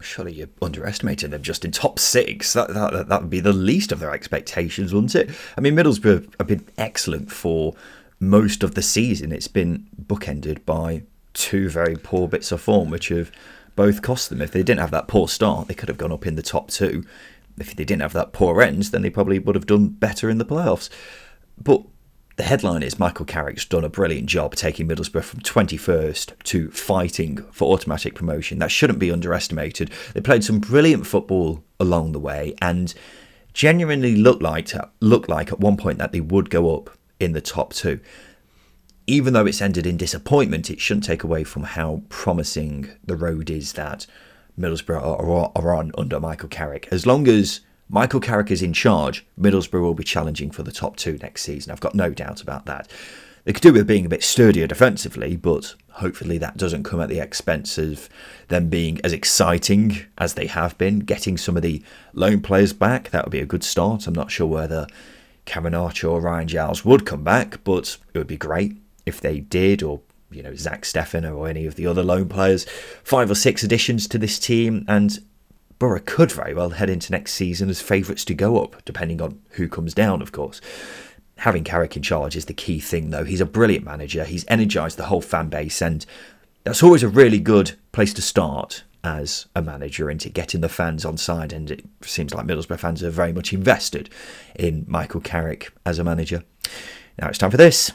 [0.00, 2.52] Surely you're underestimating them just in top six.
[2.54, 5.30] That, that that would be the least of their expectations, wouldn't it?
[5.56, 7.74] I mean, Middlesbrough have been excellent for
[8.18, 9.30] most of the season.
[9.30, 11.02] It's been bookended by
[11.34, 13.30] two very poor bits of form, which have
[13.76, 14.42] both cost them.
[14.42, 16.68] If they didn't have that poor start, they could have gone up in the top
[16.68, 17.04] two.
[17.58, 20.38] If they didn't have that poor end, then they probably would have done better in
[20.38, 20.88] the playoffs.
[21.62, 21.82] But
[22.36, 27.36] the headline is Michael Carrick's done a brilliant job taking Middlesbrough from 21st to fighting
[27.52, 28.58] for automatic promotion.
[28.58, 29.90] That shouldn't be underestimated.
[30.14, 32.94] They played some brilliant football along the way and
[33.52, 37.40] genuinely looked like looked like at one point that they would go up in the
[37.40, 38.00] top two.
[39.06, 43.50] Even though it's ended in disappointment, it shouldn't take away from how promising the road
[43.50, 44.06] is that
[44.58, 46.88] Middlesbrough are, are on under Michael Carrick.
[46.90, 50.96] As long as Michael Carrick is in charge, Middlesbrough will be challenging for the top
[50.96, 51.72] two next season.
[51.72, 52.90] I've got no doubt about that.
[53.44, 57.08] They could do with being a bit sturdier defensively, but hopefully that doesn't come at
[57.08, 58.08] the expense of
[58.48, 61.00] them being as exciting as they have been.
[61.00, 64.06] Getting some of the loan players back, that would be a good start.
[64.06, 64.86] I'm not sure whether
[65.54, 69.82] Archer or Ryan Giles would come back, but it would be great if they did,
[69.82, 70.00] or
[70.32, 72.66] you know, Zach Steffen or any of the other loan players.
[73.04, 75.18] Five or six additions to this team, and
[75.78, 79.40] Boro could very well head into next season as favourites to go up, depending on
[79.52, 80.60] who comes down, of course.
[81.38, 83.24] Having Carrick in charge is the key thing, though.
[83.24, 84.24] He's a brilliant manager.
[84.24, 86.06] He's energised the whole fan base, and
[86.64, 91.04] that's always a really good place to start as a manager into getting the fans
[91.04, 91.52] on side.
[91.52, 94.08] And it seems like Middlesbrough fans are very much invested
[94.54, 96.44] in Michael Carrick as a manager.
[97.20, 97.90] Now it's time for this.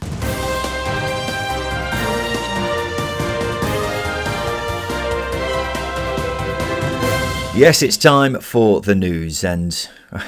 [7.58, 9.90] Yes, it's time for the news, and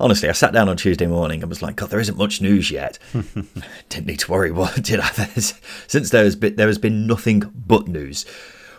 [0.00, 2.70] honestly, I sat down on Tuesday morning and was like, God, there isn't much news
[2.70, 2.98] yet.
[3.88, 5.10] Didn't need to worry, what did I?
[5.10, 8.26] Since there has been there has been nothing but news.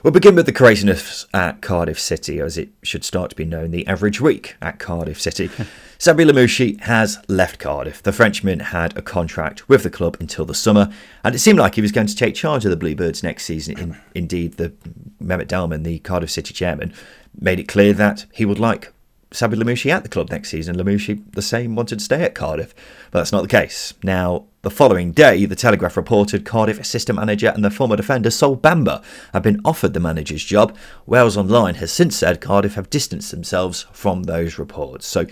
[0.04, 3.72] We'll begin with the craziness at Cardiff City, as it should start to be known
[3.72, 5.48] the average week at Cardiff City.
[6.00, 8.02] Sabri Lamouchi has left Cardiff.
[8.02, 10.90] The Frenchman had a contract with the club until the summer,
[11.24, 13.78] and it seemed like he was going to take charge of the Bluebirds next season.
[13.78, 14.70] In, indeed, the
[15.22, 16.94] Mehmet Dalman, the Cardiff City chairman,
[17.40, 18.94] made it clear that he would like
[19.32, 20.76] Sabri Lamouchi at the club next season.
[20.76, 22.74] Lamouchi, the same, wanted to stay at Cardiff,
[23.12, 23.94] but that's not the case.
[24.04, 28.58] Now, the following day, the Telegraph reported Cardiff assistant manager and the former defender Sol
[28.58, 30.76] Bamba have been offered the manager's job.
[31.06, 35.06] Wales Online has since said Cardiff have distanced themselves from those reports.
[35.06, 35.28] So,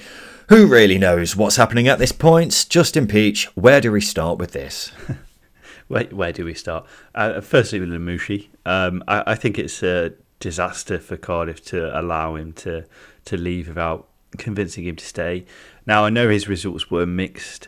[0.49, 2.67] who really knows what's happening at this point?
[2.69, 4.91] Justin Peach, where do we start with this?
[5.87, 6.85] where, where do we start?
[7.15, 12.35] Uh, firstly, with Lamouchi, um, I, I think it's a disaster for Cardiff to allow
[12.35, 12.85] him to
[13.25, 15.45] to leave without convincing him to stay.
[15.85, 17.67] Now I know his results were mixed,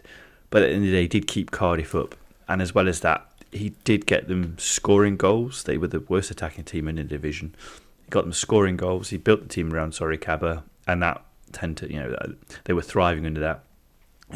[0.49, 2.15] but at the end of the day, he did keep Cardiff up,
[2.47, 5.63] and as well as that, he did get them scoring goals.
[5.63, 7.55] They were the worst attacking team in the division.
[8.03, 9.09] He got them scoring goals.
[9.09, 12.27] He built the team around Sory Kaba, and that tend to, you know, uh,
[12.65, 13.63] they were thriving under that.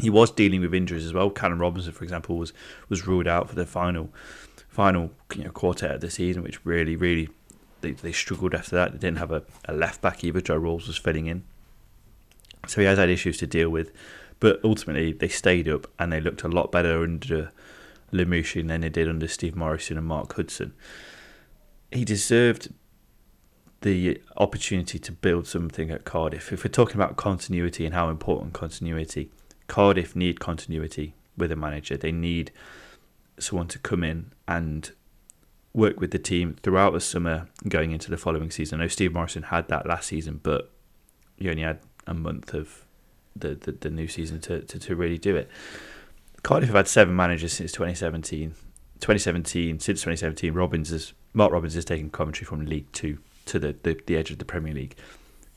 [0.00, 1.30] He was dealing with injuries as well.
[1.30, 2.52] Callum Robinson, for example, was
[2.88, 4.10] was ruled out for the final
[4.68, 7.28] final you know, quartet of the season, which really, really
[7.84, 8.92] they, they struggled after that.
[8.92, 10.40] They didn't have a, a left back either.
[10.40, 11.44] Joe Ralls was filling in,
[12.66, 13.92] so he has had issues to deal with.
[14.40, 17.52] But ultimately, they stayed up and they looked a lot better under
[18.12, 20.74] Lamouchi than they did under Steve Morison and Mark Hudson.
[21.92, 22.72] He deserved
[23.82, 26.52] the opportunity to build something at Cardiff.
[26.52, 29.30] If we're talking about continuity and how important continuity,
[29.68, 31.96] Cardiff need continuity with a manager.
[31.96, 32.50] They need
[33.38, 34.90] someone to come in and
[35.74, 38.80] work with the team throughout the summer going into the following season.
[38.80, 40.70] I know Steve Morison had that last season, but
[41.36, 42.84] you only had a month of
[43.34, 45.50] the, the, the new season to, to, to really do it.
[46.42, 48.50] Cardiff have had seven managers since 2017.
[49.00, 53.74] 2017, since 2017, Robins has, Mark Robins has taken Coventry from League Two to the,
[53.82, 54.94] the, the edge of the Premier League.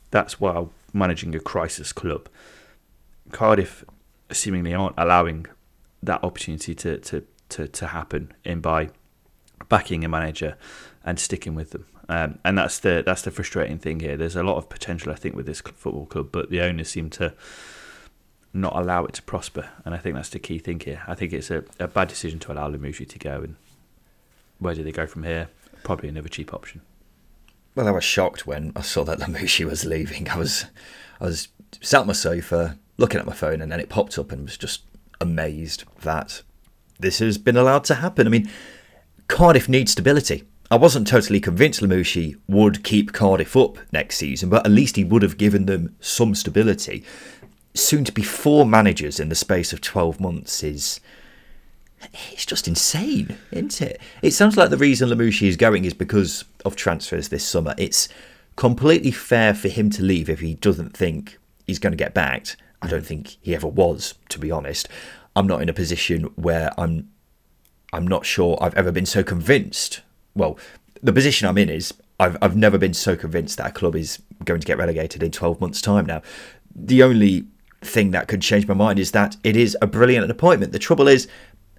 [0.10, 2.28] That's while managing a crisis club.
[3.32, 3.86] Cardiff
[4.32, 5.46] seemingly aren't allowing
[6.02, 8.90] that opportunity to, to, to, to happen in by
[9.70, 10.58] backing a manager
[11.04, 11.86] and sticking with them.
[12.10, 14.16] Um, and that's the that's the frustrating thing here.
[14.16, 17.10] There's a lot of potential, I think, with this football club, but the owners seem
[17.12, 17.34] to
[18.54, 19.70] not allow it to prosper.
[19.86, 21.04] And I think that's the key thing here.
[21.08, 23.42] I think it's a, a bad decision to allow Lamouchi to go.
[23.42, 23.56] And
[24.60, 25.50] where do they go from here?
[25.84, 26.82] Probably another cheap option.
[27.76, 30.30] Well, I was shocked when I saw that Lamouchi was leaving.
[30.30, 30.66] I was
[31.20, 31.50] I was
[31.82, 34.58] sat on my sofa looking at my phone, and then it popped up, and was
[34.58, 34.82] just
[35.20, 36.42] amazed that
[37.00, 38.26] this has been allowed to happen.
[38.26, 38.50] I mean,
[39.28, 40.44] Cardiff needs stability.
[40.70, 45.04] I wasn't totally convinced Lamouchi would keep Cardiff up next season, but at least he
[45.04, 47.04] would have given them some stability.
[47.74, 51.00] Soon to be four managers in the space of 12 months is.
[52.32, 54.00] It's just insane, isn't it?
[54.22, 57.74] It sounds like the reason Lamouchi is going is because of transfers this summer.
[57.78, 58.08] It's
[58.56, 62.56] completely fair for him to leave if he doesn't think he's going to get backed.
[62.82, 64.88] I don't think he ever was, to be honest.
[65.36, 67.10] I'm not in a position where I'm
[67.94, 70.02] I'm not sure I've ever been so convinced.
[70.36, 70.58] Well,
[71.02, 74.22] the position I'm in is I've I've never been so convinced that a club is
[74.44, 76.22] going to get relegated in 12 months' time now.
[76.76, 77.48] The only
[77.82, 80.72] thing that could change my mind is that it is a brilliant appointment.
[80.72, 81.28] The trouble is,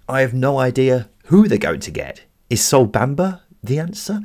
[0.07, 2.23] I have no idea who they're going to get.
[2.49, 4.21] Is Sol Bamba the answer?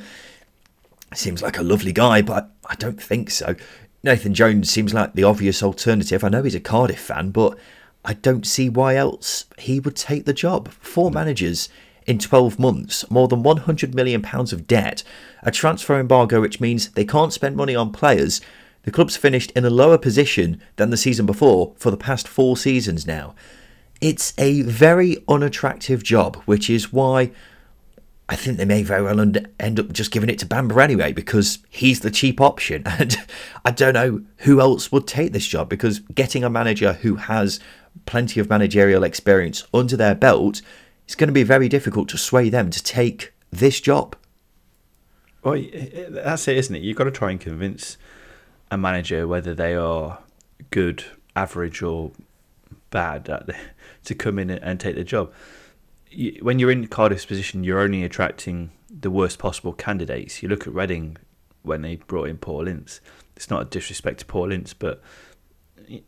[1.14, 3.54] Seems like a lovely guy, but I don't think so.
[4.02, 6.24] Nathan Jones seems like the obvious alternative.
[6.24, 7.58] I know he's a Cardiff fan, but
[8.04, 10.68] I don't see why else he would take the job.
[10.80, 11.68] Four managers
[12.06, 15.02] in 12 months, more than £100 million of debt,
[15.42, 18.40] a transfer embargo which means they can't spend money on players.
[18.82, 22.56] The club's finished in a lower position than the season before for the past four
[22.56, 23.34] seasons now.
[24.02, 27.30] It's a very unattractive job, which is why
[28.28, 31.58] I think they may very well end up just giving it to Bamba anyway because
[31.68, 32.84] he's the cheap option.
[32.98, 33.16] And
[33.64, 37.60] I don't know who else would take this job because getting a manager who has
[38.06, 40.62] plenty of managerial experience under their belt,
[41.04, 44.16] it's going to be very difficult to sway them to take this job.
[45.42, 46.82] Well, eh, eh, that's it, isn't it?
[46.82, 47.98] You've got to try and convince
[48.70, 50.18] a manager whether they are
[50.70, 51.04] good,
[51.36, 52.12] average, or
[52.90, 53.26] bad
[54.04, 55.32] to come in and take the job.
[56.40, 60.42] When you're in Cardiff's position, you're only attracting the worst possible candidates.
[60.42, 61.16] You look at Reading
[61.62, 63.00] when they brought in Paul Ince.
[63.36, 65.02] It's not a disrespect to Paul Ince, but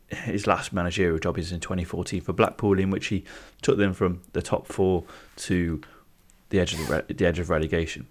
[0.09, 3.23] his last managerial job is in 2014 for Blackpool, in which he
[3.61, 5.03] took them from the top four
[5.37, 5.81] to
[6.49, 8.07] the edge of the, the edge of relegation.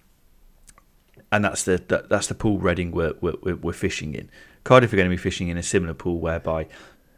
[1.32, 4.30] And that's the that, that's the pool Reading we're, we're, we're fishing in.
[4.64, 6.66] Cardiff are going to be fishing in a similar pool whereby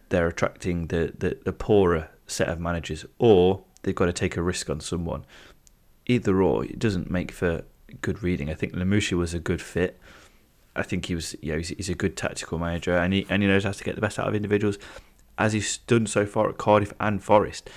[0.08, 4.42] they're attracting the, the, the poorer set of managers, or they've got to take a
[4.42, 5.24] risk on someone.
[6.06, 7.64] Either or, it doesn't make for
[8.00, 8.50] good reading.
[8.50, 9.98] I think Lamouchi was a good fit
[10.76, 13.48] I think he was, know, he's, he's, a good tactical manager, and he and he
[13.48, 14.78] knows how to get the best out of individuals,
[15.36, 17.68] as he's done so far at Cardiff and Forest.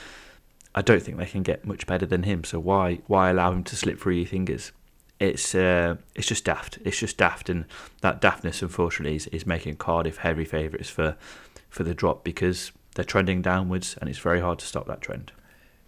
[0.73, 2.43] I don't think they can get much better than him.
[2.43, 4.71] So why why allow him to slip through your fingers?
[5.19, 6.79] It's uh, it's just daft.
[6.83, 7.65] It's just daft, and
[8.01, 11.15] that daftness, unfortunately, is, is making Cardiff heavy favourites for
[11.69, 15.31] for the drop because they're trending downwards, and it's very hard to stop that trend.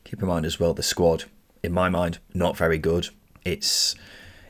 [0.04, 1.26] Keep in mind as well, the squad,
[1.62, 3.10] in my mind, not very good.
[3.46, 3.96] It's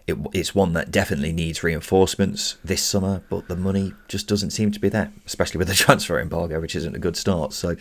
[0.07, 4.71] it, it's one that definitely needs reinforcements this summer, but the money just doesn't seem
[4.71, 7.53] to be there, especially with the transfer embargo, which isn't a good start.
[7.53, 7.75] So,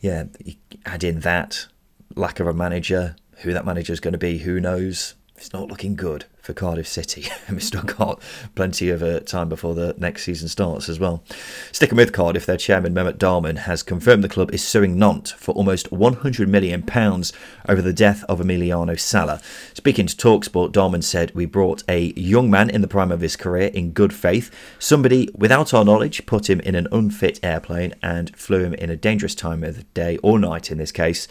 [0.00, 0.24] yeah,
[0.86, 1.66] add in that
[2.14, 5.14] lack of a manager, who that manager is going to be, who knows.
[5.36, 7.26] it's not looking good for Cardiff City.
[7.50, 8.20] We've still got
[8.54, 11.22] plenty of uh, time before the next season starts as well.
[11.72, 15.52] Sticking with Cardiff, their chairman Mehmet Dalman has confirmed the club is suing Nantes for
[15.52, 16.84] almost £100 million
[17.68, 19.40] over the death of Emiliano Sala.
[19.74, 23.36] Speaking to Talksport, Dalman said, We brought a young man in the prime of his
[23.36, 24.50] career in good faith.
[24.78, 28.96] Somebody, without our knowledge, put him in an unfit airplane and flew him in a
[28.96, 31.28] dangerous time of the day or night in this case.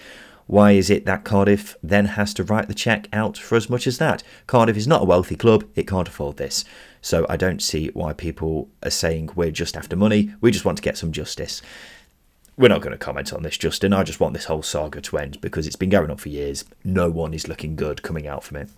[0.50, 3.86] Why is it that Cardiff then has to write the cheque out for as much
[3.86, 4.24] as that?
[4.48, 6.66] Cardiff is not a wealthy club, it can't afford this.
[7.02, 10.80] So I don't see why people are saying we're just after money, we just want
[10.80, 11.62] to get some justice
[12.60, 13.94] we're not going to comment on this, Justin.
[13.94, 16.66] I just want this whole saga to end because it's been going on for years.
[16.84, 18.70] No one is looking good coming out from it.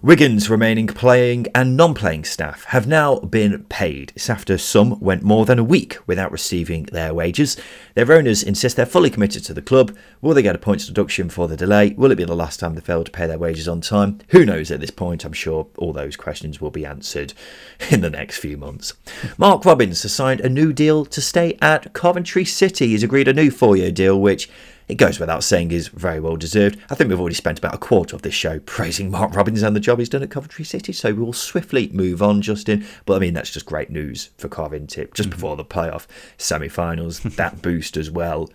[0.00, 4.12] Wigan's remaining playing and non playing staff have now been paid.
[4.14, 7.56] It's after some went more than a week without receiving their wages.
[7.94, 9.96] Their owners insist they're fully committed to the club.
[10.20, 11.94] Will they get a points deduction for the delay?
[11.94, 14.20] Will it be the last time they fail to pay their wages on time?
[14.28, 15.24] Who knows at this point?
[15.24, 17.34] I'm sure all those questions will be answered
[17.90, 18.92] in the next few months.
[19.36, 22.88] Mark Robins has signed a new deal to stay at Coventry City.
[22.88, 24.50] He's agreed a new four year deal, which
[24.86, 26.78] it goes without saying is very well deserved.
[26.90, 29.74] I think we've already spent about a quarter of this show praising Mark Robins and
[29.74, 32.84] the job he's done at Coventry City, so we will swiftly move on, Justin.
[33.06, 35.36] But I mean, that's just great news for Carvin tip just mm-hmm.
[35.36, 36.06] before the playoff
[36.36, 37.20] semi finals.
[37.20, 38.50] that boost as well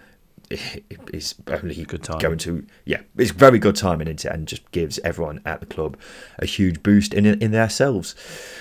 [1.14, 2.20] is only good time.
[2.20, 5.98] going to yeah it's very good timing into and just gives everyone at the club
[6.40, 8.16] a huge boost in in themselves.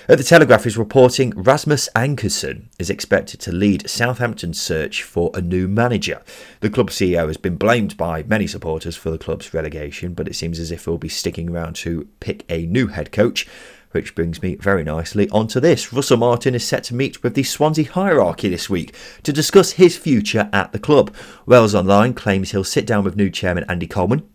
[0.08, 5.40] Uh, the telegraph is reporting rasmus ankersen is expected to lead southampton's search for a
[5.40, 6.22] new manager.
[6.60, 10.34] The club ceo has been blamed by many supporters for the club's relegation but it
[10.34, 13.46] seems as if he'll be sticking around to pick a new head coach
[13.92, 15.92] which brings me very nicely onto this.
[15.92, 19.96] Russell Martin is set to meet with the Swansea hierarchy this week to discuss his
[19.96, 21.14] future at the club.
[21.46, 24.28] Wales Online claims he'll sit down with new chairman Andy Coleman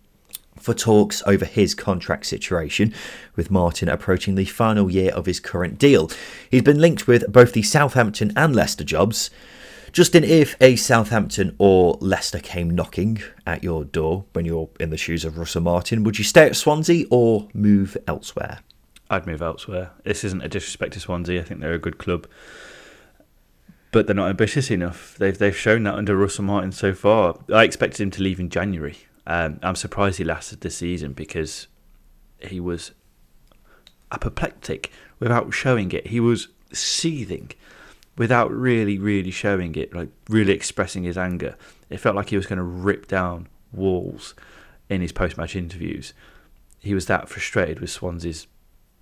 [0.60, 2.94] for talks over his contract situation,
[3.36, 6.12] with Martin approaching the final year of his current deal.
[6.50, 9.30] He's been linked with both the Southampton and Leicester jobs.
[9.94, 14.98] Justin, if a Southampton or Leicester came knocking at your door when you're in the
[14.98, 18.60] shoes of Russell Martin, would you stay at Swansea or move elsewhere?
[19.10, 19.92] I'd move elsewhere.
[20.04, 21.40] This isn't a disrespect to Swansea.
[21.40, 22.28] I think they're a good club,
[23.92, 25.16] but they're not ambitious enough.
[25.18, 27.40] They've they've shown that under Russell Martin so far.
[27.54, 28.98] I expected him to leave in January.
[29.26, 31.68] Um, I'm surprised he lasted this season because
[32.40, 32.92] he was
[34.12, 36.08] apoplectic without showing it.
[36.08, 37.52] He was seething
[38.18, 41.56] without really, really showing it, like really expressing his anger.
[41.90, 44.34] It felt like he was going to rip down walls
[44.90, 46.14] in his post-match interviews.
[46.80, 48.48] He was that frustrated with Swansea's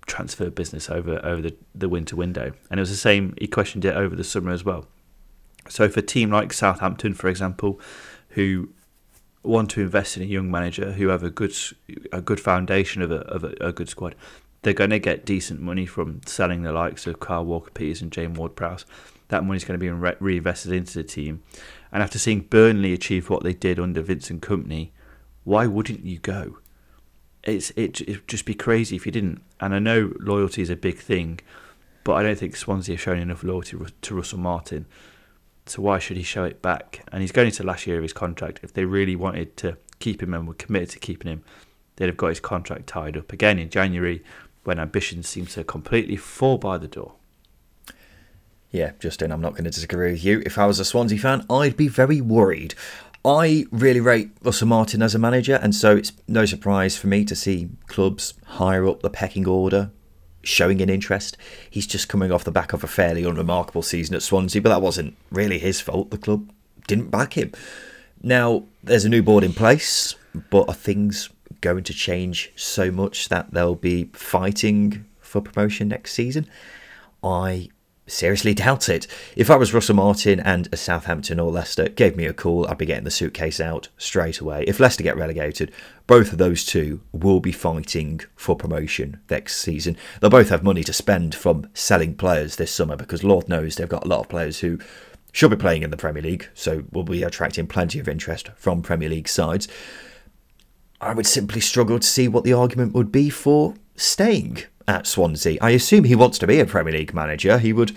[0.06, 2.52] transfer business over over the, the winter window.
[2.70, 4.86] And it was the same, he questioned it over the summer as well.
[5.68, 7.80] So for a team like Southampton, for example,
[8.30, 8.70] who
[9.42, 11.54] want to invest in a young manager who have a good
[12.12, 14.14] a good foundation of a of a, a good squad,
[14.62, 18.12] they're going to get decent money from selling the likes of Kyle Walker Peters and
[18.12, 18.84] James Ward Prowse.
[19.28, 21.42] That money's going to be re- reinvested into the team.
[21.92, 24.90] And after seeing Burnley achieve what they did under Vincent Kompany,
[25.44, 26.58] why wouldn't you go?
[27.46, 29.40] It's it it'd just be crazy if you didn't.
[29.60, 31.40] And I know loyalty is a big thing,
[32.04, 34.86] but I don't think Swansea have shown enough loyalty to Russell Martin.
[35.66, 37.04] So why should he show it back?
[37.10, 38.60] And he's going into last year of his contract.
[38.62, 41.42] If they really wanted to keep him and were committed to keeping him,
[41.96, 44.22] they'd have got his contract tied up again in January
[44.64, 47.14] when ambitions seem to completely fall by the door.
[48.70, 50.42] Yeah, Justin, I'm not going to disagree with you.
[50.44, 52.74] If I was a Swansea fan, I'd be very worried.
[53.26, 57.24] I really rate Russell Martin as a manager, and so it's no surprise for me
[57.24, 59.90] to see clubs higher up the pecking order
[60.44, 61.36] showing an interest.
[61.68, 64.80] He's just coming off the back of a fairly unremarkable season at Swansea, but that
[64.80, 66.12] wasn't really his fault.
[66.12, 66.52] The club
[66.86, 67.50] didn't back him.
[68.22, 70.14] Now, there's a new board in place,
[70.48, 71.28] but are things
[71.60, 76.46] going to change so much that they'll be fighting for promotion next season?
[77.24, 77.70] I
[78.06, 79.06] seriously doubt it.
[79.34, 82.78] If I was Russell Martin and a Southampton or Leicester gave me a call, I'd
[82.78, 84.64] be getting the suitcase out straight away.
[84.66, 85.72] If Leicester get relegated,
[86.06, 89.96] both of those two will be fighting for promotion next season.
[90.20, 93.88] They'll both have money to spend from selling players this summer because Lord knows they've
[93.88, 94.78] got a lot of players who
[95.32, 98.82] should be playing in the Premier League, so will be attracting plenty of interest from
[98.82, 99.68] Premier League sides.
[101.00, 105.58] I would simply struggle to see what the argument would be for staying at Swansea.
[105.60, 107.58] I assume he wants to be a Premier League manager.
[107.58, 107.96] He would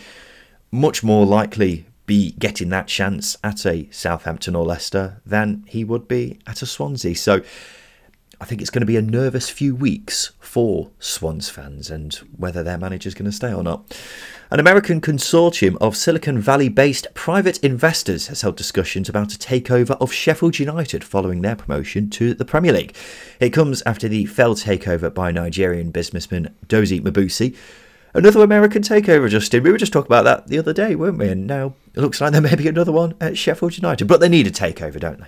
[0.72, 6.08] much more likely be getting that chance at a Southampton or Leicester than he would
[6.08, 7.16] be at a Swansea.
[7.16, 7.42] So
[8.42, 12.64] I think it's going to be a nervous few weeks for Swans fans and whether
[12.64, 14.00] their manager's going to stay or not.
[14.50, 19.98] An American consortium of Silicon Valley based private investors has held discussions about a takeover
[20.00, 22.96] of Sheffield United following their promotion to the Premier League.
[23.42, 27.56] It comes after the failed takeover by Nigerian businessman Dozy Mmobuosi.
[28.14, 29.64] Another American takeover, Justin.
[29.64, 31.28] We were just talking about that the other day, weren't we?
[31.28, 34.08] And now it looks like there may be another one at Sheffield United.
[34.08, 35.28] But they need a takeover, don't they?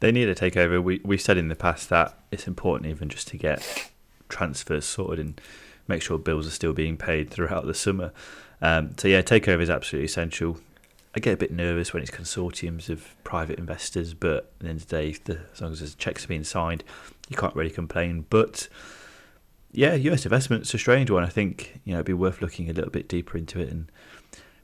[0.00, 0.82] They need a takeover.
[0.82, 3.90] We we've said in the past that it's important even just to get
[4.28, 5.40] transfers sorted and
[5.86, 8.12] make sure bills are still being paid throughout the summer.
[8.62, 10.58] Um, so yeah, takeover is absolutely essential.
[11.14, 14.80] I get a bit nervous when it's consortiums of private investors, but at the end
[14.80, 16.84] of the day, the, as long as the checks are being signed,
[17.28, 18.26] you can't really complain.
[18.30, 18.68] But
[19.72, 21.24] yeah, US investment's a strange one.
[21.24, 23.90] I think you know it'd be worth looking a little bit deeper into it and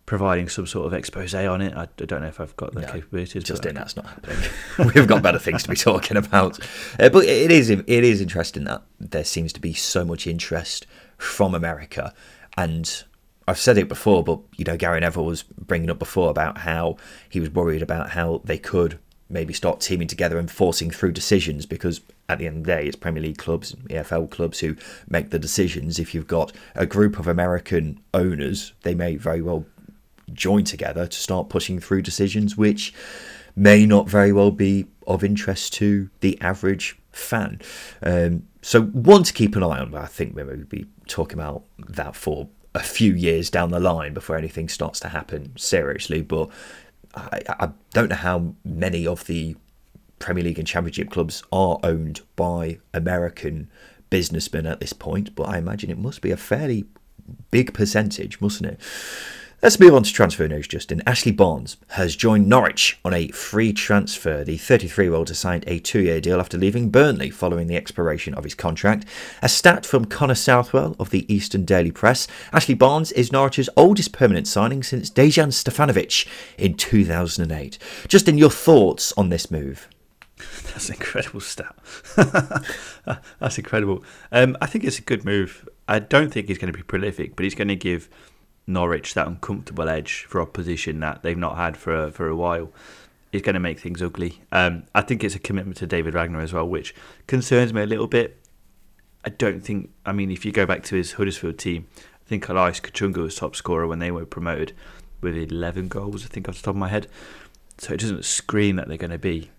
[0.07, 1.75] providing some sort of expose on it.
[1.77, 3.45] I, I don't know if I've got the no, capabilities.
[3.45, 4.51] Just in that's not happening.
[4.95, 6.59] We've got better things to be talking about.
[6.99, 10.87] Uh, but it is it is interesting that there seems to be so much interest
[11.19, 12.15] from America,
[12.57, 13.05] and
[13.49, 16.97] I've said it before, but you know, Gary Neville was bringing up before about how
[17.29, 18.99] he was worried about how they could
[19.29, 22.87] maybe start teaming together and forcing through decisions because at the end of the day,
[22.87, 24.77] it's Premier League clubs, EFL clubs who
[25.09, 25.99] make the decisions.
[25.99, 29.65] If you've got a group of American owners, they may very well
[30.33, 32.93] join together to start pushing through decisions which
[33.55, 37.61] may not very well be of interest to the average fan.
[38.03, 39.95] Um, so, one to keep an eye on.
[39.95, 44.13] I think we will be talking about that for a few years down the line
[44.13, 46.21] before anything starts to happen seriously.
[46.21, 46.51] But
[47.15, 49.57] I, I don't know how many of the
[50.19, 53.71] Premier League and Championship clubs are owned by American
[54.11, 56.85] businessmen at this point, but I imagine it must be a fairly
[57.51, 58.81] big percentage, mustn't it?
[59.63, 61.03] Let's move on to transfer news, Justin.
[61.07, 64.45] Ashley Barnes has joined Norwich on a free transfer.
[64.45, 67.75] The 33 year old has signed a two year deal after leaving Burnley following the
[67.75, 69.07] expiration of his contract.
[69.41, 74.13] A stat from Connor Southwell of the Eastern Daily Press Ashley Barnes is Norwich's oldest
[74.13, 76.29] permanent signing since Dejan Stefanovic
[76.59, 77.79] in 2008.
[78.09, 79.89] Justin, your thoughts on this move?
[80.37, 81.75] That's an incredible stat.
[83.41, 84.05] That's incredible.
[84.31, 85.67] Um, I think it's a good move.
[85.89, 88.11] I don't think he's going to be prolific, but he's going to give
[88.67, 92.73] Norwich that uncomfortable edge for opposition that they've not had for a, for a while
[93.33, 94.41] is going to make things ugly.
[94.51, 96.95] Um, I think it's a commitment to David Wagner as well, which
[97.27, 98.39] concerns me a little bit.
[99.25, 99.91] I don't think.
[100.05, 103.35] I mean, if you go back to his Huddersfield team, I think Elias Kachunga was
[103.35, 104.73] top scorer when they were promoted
[105.21, 106.25] with 11 goals.
[106.25, 107.09] I think off the top of my head.
[107.79, 109.51] So it doesn't scream that they're going to be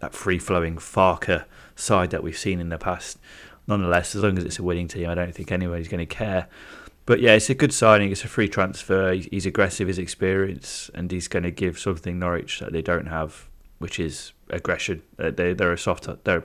[0.00, 1.44] that free flowing Farke
[1.76, 3.18] side that we've seen in the past.
[3.66, 6.46] Nonetheless, as long as it's a winning team, I don't think anybody's going to care.
[7.08, 8.12] But yeah, it's a good signing.
[8.12, 9.14] It's a free transfer.
[9.14, 13.48] He's aggressive, his experience, and he's going to give something Norwich that they don't have,
[13.78, 15.00] which is aggression.
[15.18, 16.40] Uh, they they're a soft they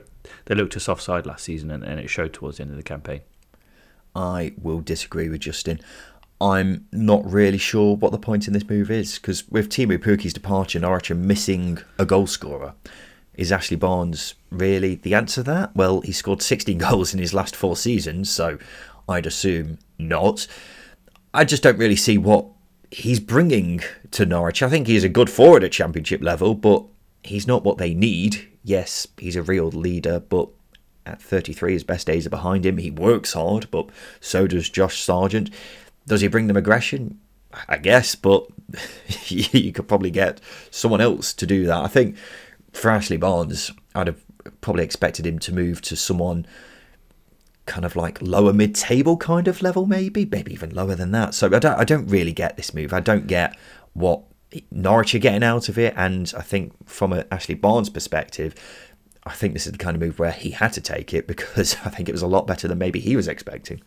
[0.46, 2.78] they looked a soft side last season, and, and it showed towards the end of
[2.78, 3.20] the campaign.
[4.16, 5.80] I will disagree with Justin.
[6.40, 10.32] I'm not really sure what the point in this move is because with Teemu Pukki's
[10.32, 12.72] departure, Norwich are missing a goal scorer.
[13.34, 15.76] Is Ashley Barnes really the answer to that?
[15.76, 18.58] Well, he scored 16 goals in his last four seasons, so
[19.08, 20.46] I'd assume not.
[21.32, 22.46] I just don't really see what
[22.90, 23.80] he's bringing
[24.12, 24.62] to Norwich.
[24.62, 26.84] I think he's a good forward at championship level, but
[27.22, 28.48] he's not what they need.
[28.62, 30.48] Yes, he's a real leader, but
[31.06, 32.78] at 33, his best days are behind him.
[32.78, 33.90] He works hard, but
[34.20, 35.50] so does Josh Sargent.
[36.06, 37.18] Does he bring them aggression?
[37.68, 38.46] I guess, but
[39.26, 40.40] you could probably get
[40.70, 41.84] someone else to do that.
[41.84, 42.16] I think
[42.72, 44.24] for Ashley Barnes, I'd have
[44.60, 46.46] probably expected him to move to someone
[47.66, 51.34] kind of like lower mid table kind of level, maybe, maybe even lower than that.
[51.34, 52.92] So I don't, I don't really get this move.
[52.92, 53.56] I don't get
[53.94, 54.22] what
[54.70, 55.94] Norwich are getting out of it.
[55.96, 58.54] And I think from a Ashley Barnes perspective,
[59.24, 61.76] I think this is the kind of move where he had to take it because
[61.84, 63.80] I think it was a lot better than maybe he was expecting.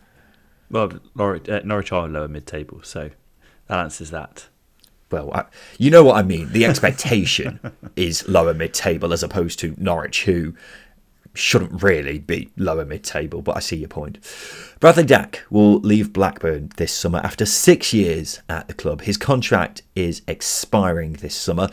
[0.70, 3.10] Well, Norwich, uh, Norwich are lower mid table, so
[3.68, 4.48] that answers that.
[5.10, 5.44] Well, I,
[5.78, 6.52] you know what I mean.
[6.52, 7.60] The expectation
[7.96, 10.54] is lower mid table as opposed to Norwich, who
[11.38, 14.18] shouldn't really be lower mid table, but I see your point.
[14.80, 19.02] Bradley Dack will leave Blackburn this summer after six years at the club.
[19.02, 21.68] His contract is expiring this summer.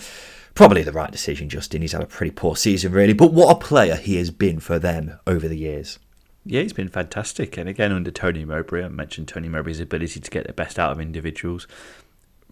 [0.53, 1.82] Probably the right decision, Justin.
[1.82, 4.80] He's had a pretty poor season, really, but what a player he has been for
[4.80, 5.99] them over the years.
[6.45, 7.57] Yeah, he's been fantastic.
[7.57, 10.91] And again, under Tony Mowbray, I mentioned Tony Mowbray's ability to get the best out
[10.91, 11.68] of individuals.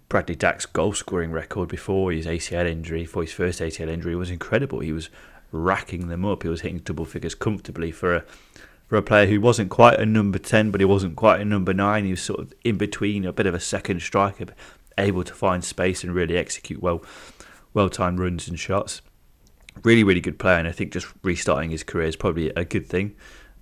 [0.10, 4.30] Bradley Dack's goal scoring record before his ACL injury, for his first ACL injury, was
[4.30, 4.80] incredible.
[4.80, 5.10] He was
[5.54, 6.44] racking them up.
[6.44, 8.24] He was hitting double figures comfortably for a
[8.88, 11.74] for a player who wasn't quite a number ten, but he wasn't quite a number
[11.74, 12.04] nine.
[12.04, 14.48] He was sort of in between, a bit of a second striker,
[14.98, 17.02] able to find space and really execute well,
[17.74, 19.02] well timed runs and shots.
[19.84, 22.86] really, really good player, and I think just restarting his career is probably a good
[22.86, 23.16] thing.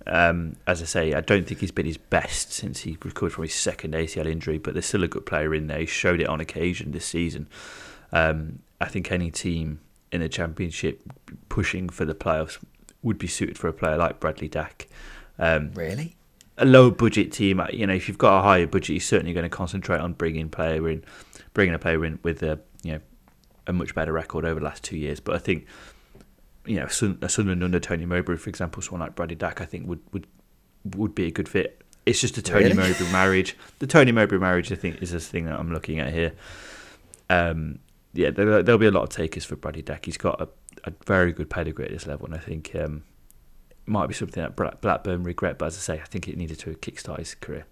[0.06, 3.44] Um, as I say, I don't think he's been his best since he recovered from
[3.44, 5.78] his second ACL injury, but there's still a good player in there.
[5.78, 7.46] He showed it on occasion this season.
[8.10, 9.80] Um, I think any team
[10.12, 11.02] in the championship
[11.48, 12.62] pushing for the playoffs
[13.02, 14.86] would be suited for a player like Bradley Dack.
[15.38, 16.14] Um, really?
[16.58, 19.44] A low budget team, you know, if you've got a higher budget, you're certainly going
[19.44, 21.02] to concentrate on bringing player in,
[21.54, 23.00] bringing a player in with a you know
[23.66, 25.18] a much better record over the last two years.
[25.18, 25.66] But I think
[26.66, 29.88] you know, a Sunderland under Tony Mowbray, for example, someone like Bradley Dack, I think
[29.88, 30.26] would would
[30.96, 31.82] would be a good fit.
[32.04, 32.76] It's just a Tony really?
[32.76, 33.56] Mowbray marriage.
[33.78, 36.32] The Tony Mowbray marriage, I think, is this thing that I'm looking at here.
[37.30, 37.78] Um,
[38.12, 40.04] yeah, there, will be a lot of takers for Bradley Dack.
[40.04, 40.48] He's got a,
[40.84, 43.04] a very good pedigree at this level, and I think um,
[43.70, 45.58] it might be something that Blackburn regret.
[45.58, 47.66] But as I say, I think it needed to kickstart his career.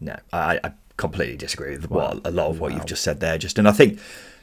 [0.00, 2.78] No, I, I completely disagree with what a lot of what wow.
[2.78, 3.38] you've just said there.
[3.38, 3.98] Just and I think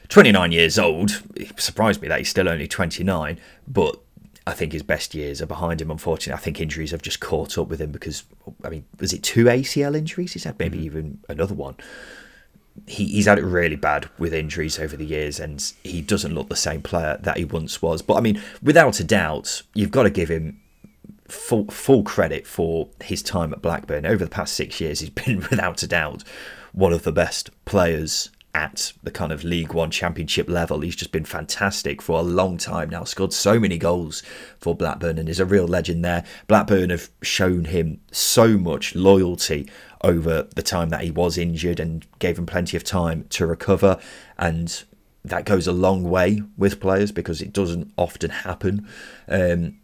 [0.08, 1.22] 29 years old.
[1.34, 3.98] It surprised me that he's still only 29, but
[4.46, 5.90] I think his best years are behind him.
[5.90, 8.24] Unfortunately, I think injuries have just caught up with him because,
[8.64, 10.34] I mean, was it two ACL injuries?
[10.34, 10.86] He's had maybe mm-hmm.
[10.86, 11.76] even another one.
[12.86, 16.48] He, he's had it really bad with injuries over the years, and he doesn't look
[16.48, 18.02] the same player that he once was.
[18.02, 20.60] But I mean, without a doubt, you've got to give him
[21.28, 24.06] full full credit for his time at Blackburn.
[24.06, 26.24] Over the past six years, he's been without a doubt
[26.72, 30.80] one of the best players at the kind of League One Championship level.
[30.80, 33.04] He's just been fantastic for a long time now.
[33.04, 34.22] Scored so many goals
[34.58, 36.24] for Blackburn and is a real legend there.
[36.48, 39.70] Blackburn have shown him so much loyalty
[40.02, 43.98] over the time that he was injured and gave him plenty of time to recover.
[44.38, 44.82] And
[45.24, 48.88] that goes a long way with players because it doesn't often happen.
[49.28, 49.78] Um,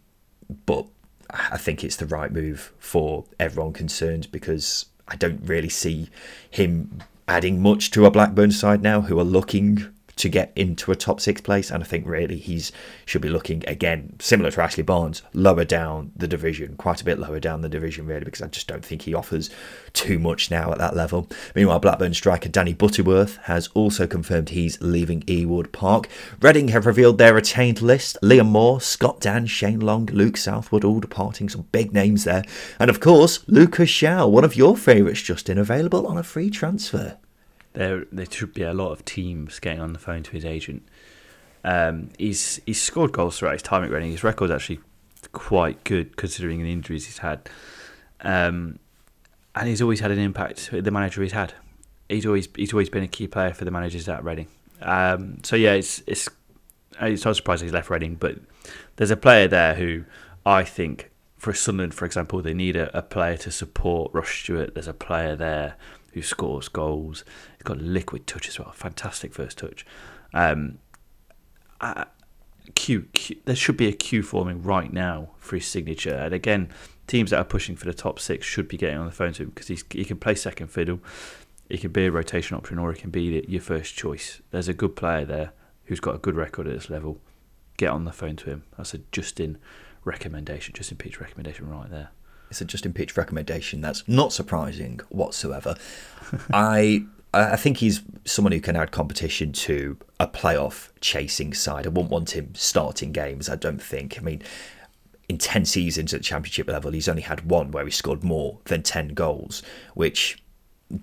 [0.65, 0.87] but
[1.29, 6.09] I think it's the right move for everyone concerned because I don't really see
[6.49, 10.95] him adding much to a Blackburn side now who are looking to get into a
[10.95, 11.71] top six place.
[11.71, 12.71] And I think really he's
[13.05, 17.19] should be looking again, similar to Ashley Barnes, lower down the division, quite a bit
[17.19, 19.49] lower down the division, really, because I just don't think he offers
[19.93, 21.29] too much now at that level.
[21.55, 26.09] Meanwhile, Blackburn striker Danny Butterworth has also confirmed he's leaving Ewood Park.
[26.41, 30.99] Reading have revealed their retained list Liam Moore, Scott Dann, Shane Long, Luke Southwood, all
[30.99, 32.43] departing, some big names there.
[32.77, 37.17] And of course, Lucas João, one of your favourites, Justin, available on a free transfer
[37.73, 40.83] there there should be a lot of teams getting on the phone to his agent.
[41.63, 44.11] Um, he's he's scored goals throughout his time at Reading.
[44.11, 44.79] His record's actually
[45.31, 47.49] quite good considering the injuries he's had,
[48.21, 48.79] um,
[49.55, 50.69] and he's always had an impact.
[50.71, 51.53] The manager he's had,
[52.07, 54.47] he's always he's always been a key player for the managers at Reading.
[54.81, 56.29] Um, so yeah, it's it's
[57.01, 58.37] it's not surprising he's left Reading, but
[58.95, 60.05] there's a player there who
[60.45, 64.73] I think for Sunderland, for example, they need a, a player to support Ross Stewart.
[64.73, 65.75] There's a player there
[66.13, 67.23] who scores goals.
[67.59, 68.71] He's got liquid touch as well.
[68.71, 69.85] Fantastic first touch.
[70.33, 70.79] Um,
[71.81, 76.15] there should be a queue forming right now for his signature.
[76.15, 76.69] And again,
[77.07, 79.43] teams that are pushing for the top six should be getting on the phone to
[79.43, 81.01] him because he can play second fiddle.
[81.67, 84.41] He can be a rotation option or he can be your first choice.
[84.51, 85.51] There's a good player there
[85.85, 87.19] who's got a good record at this level.
[87.75, 88.63] Get on the phone to him.
[88.77, 89.57] That's a Justin
[90.05, 92.09] recommendation, Justin Peach recommendation right there.
[92.49, 93.81] It's a Justin Peach recommendation.
[93.81, 95.75] That's not surprising whatsoever.
[96.53, 101.85] I I think he's someone who can add competition to a playoff chasing side.
[101.85, 103.49] I wouldn't want him starting games.
[103.49, 104.17] I don't think.
[104.17, 104.41] I mean,
[105.27, 108.81] in ten seasons at championship level, he's only had one where he scored more than
[108.81, 109.61] ten goals,
[109.93, 110.41] which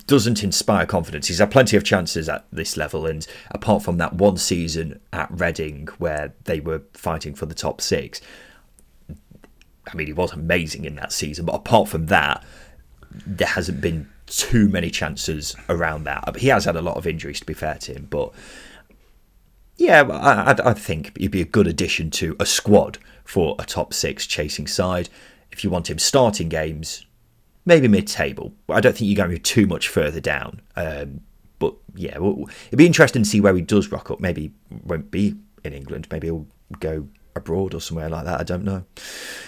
[0.08, 1.28] doesn't inspire confidence.
[1.28, 5.30] He's had plenty of chances at this level, and apart from that one season at
[5.30, 8.20] Reading where they were fighting for the top six,
[9.88, 12.44] I mean, he was amazing in that season, but apart from that,
[13.24, 16.36] there hasn't been too many chances around that.
[16.36, 18.32] He has had a lot of injuries, to be fair to him, but
[19.76, 23.92] yeah, I, I think he'd be a good addition to a squad for a top
[23.92, 25.08] six chasing side.
[25.52, 27.04] If you want him starting games,
[27.64, 28.54] maybe mid-table.
[28.68, 30.62] I don't think you're going too much further down.
[30.76, 31.20] Um,
[31.58, 34.20] but yeah, it'd be interesting to see where he does rock up.
[34.20, 34.52] Maybe
[34.84, 36.08] won't be in England.
[36.10, 36.46] Maybe he'll
[36.80, 38.40] go abroad or somewhere like that.
[38.40, 38.84] I don't know.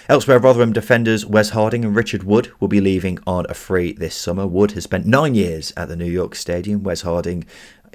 [0.09, 4.14] Elsewhere, Rotherham defenders Wes Harding and Richard Wood will be leaving on a free this
[4.14, 4.47] summer.
[4.47, 6.82] Wood has spent nine years at the New York Stadium.
[6.82, 7.45] Wes Harding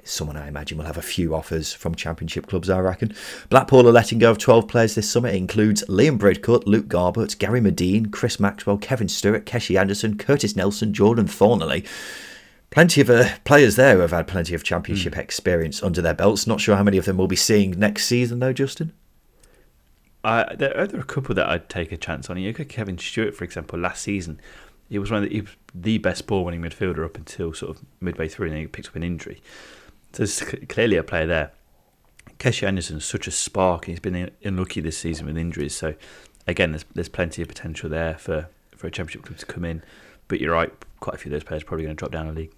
[0.04, 3.14] someone I imagine will have a few offers from championship clubs, I reckon.
[3.50, 5.30] Blackpool are letting go of 12 players this summer.
[5.30, 10.56] It includes Liam Bridcut, Luke Garbutt, Gary Madine, Chris Maxwell, Kevin Stewart, Keshi Anderson, Curtis
[10.56, 11.88] Nelson, Jordan Thorniley.
[12.70, 15.20] Plenty of uh, players there who have had plenty of championship mm.
[15.20, 16.48] experience under their belts.
[16.48, 18.94] Not sure how many of them we'll be seeing next season, though, Justin.
[20.24, 22.38] Uh, there, are, a couple that I'd take a chance on.
[22.38, 24.40] You look at Kevin Stewart, for example, last season.
[24.90, 27.84] He was one of the, was the best ball winning midfielder up until sort of
[28.00, 29.42] midway through, and then he picked up an injury.
[30.14, 31.52] So there's clearly a player there.
[32.38, 33.86] Keshi Anderson is such a spark.
[33.86, 35.96] He's been unlucky this season with injuries, so
[36.48, 39.84] again, there's there's plenty of potential there for, for a championship club to come in.
[40.28, 42.32] But you're right, quite a few of those players probably going to drop down a
[42.32, 42.54] league.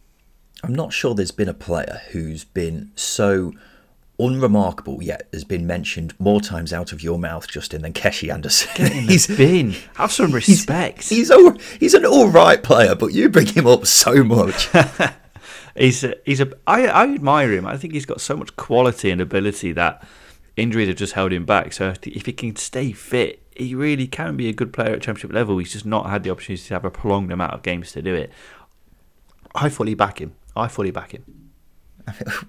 [0.64, 3.54] I'm not sure there's been a player who's been so
[4.20, 8.92] unremarkable yet has been mentioned more times out of your mouth, Justin, than Keshi Anderson.
[8.92, 11.10] he's been have some respect.
[11.10, 14.70] He's he's, all, he's an all right player, but you bring him up so much.
[15.76, 17.66] he's a, he's a I, I admire him.
[17.66, 20.06] I think he's got so much quality and ability that
[20.56, 21.74] injuries have just held him back.
[21.74, 25.34] So if he can stay fit, he really can be a good player at championship
[25.34, 25.58] level.
[25.58, 28.14] He's just not had the opportunity to have a prolonged amount of games to do
[28.14, 28.32] it.
[29.54, 30.36] I fully back him.
[30.56, 31.45] I fully back him.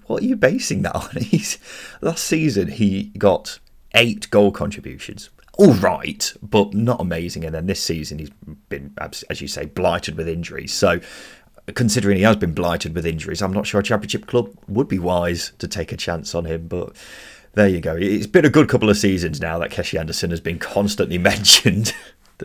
[0.07, 1.17] What are you basing that on?
[1.21, 1.59] He's
[2.01, 3.59] last season he got
[3.95, 5.31] eight goal contributions.
[5.59, 7.45] All right, but not amazing.
[7.45, 8.31] And then this season he's
[8.69, 10.75] been, as you say, blighted with injuries.
[10.75, 11.01] So,
[11.75, 14.99] considering he has been blighted with injuries, I'm not sure a championship club would be
[14.99, 16.69] wise to take a chance on him.
[16.69, 16.95] But
[17.55, 17.97] there you go.
[17.97, 21.95] It's been a good couple of seasons now that Keshi Anderson has been constantly mentioned.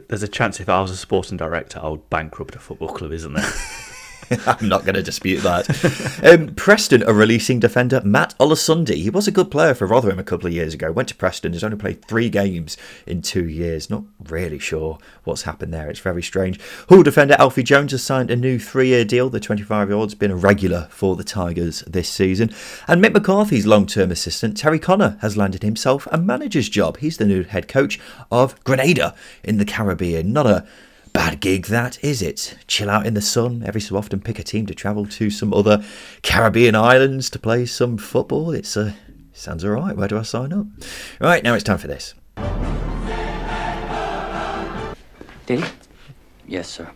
[0.08, 3.12] There's a chance if I was a sporting director, I would bankrupt a football club,
[3.12, 3.52] isn't there?
[4.46, 6.22] I'm not going to dispute that.
[6.24, 8.96] um, Preston are releasing defender Matt Olosunde.
[8.96, 10.92] He was a good player for Rotherham a couple of years ago.
[10.92, 11.54] Went to Preston.
[11.54, 13.90] Has only played three games in two years.
[13.90, 15.90] Not really sure what's happened there.
[15.90, 16.60] It's very strange.
[16.90, 19.30] Hull defender Alfie Jones has signed a new three-year deal.
[19.30, 22.54] The 25-year-old's been a regular for the Tigers this season.
[22.88, 26.98] And Mick McCarthy's long-term assistant Terry Connor has landed himself a manager's job.
[26.98, 28.00] He's the new head coach
[28.32, 30.32] of Grenada in the Caribbean.
[30.32, 30.66] Not a
[31.14, 32.58] Bad gig, that is it.
[32.68, 35.54] Chill out in the sun, every so often pick a team to travel to some
[35.54, 35.84] other
[36.24, 38.52] Caribbean islands to play some football.
[38.52, 38.92] It's a uh,
[39.34, 39.98] sounds alright.
[39.98, 40.68] Where do I sign up?
[41.20, 42.14] Right, now it's time for this.
[45.46, 45.72] Did he?
[46.48, 46.90] Yes, sir.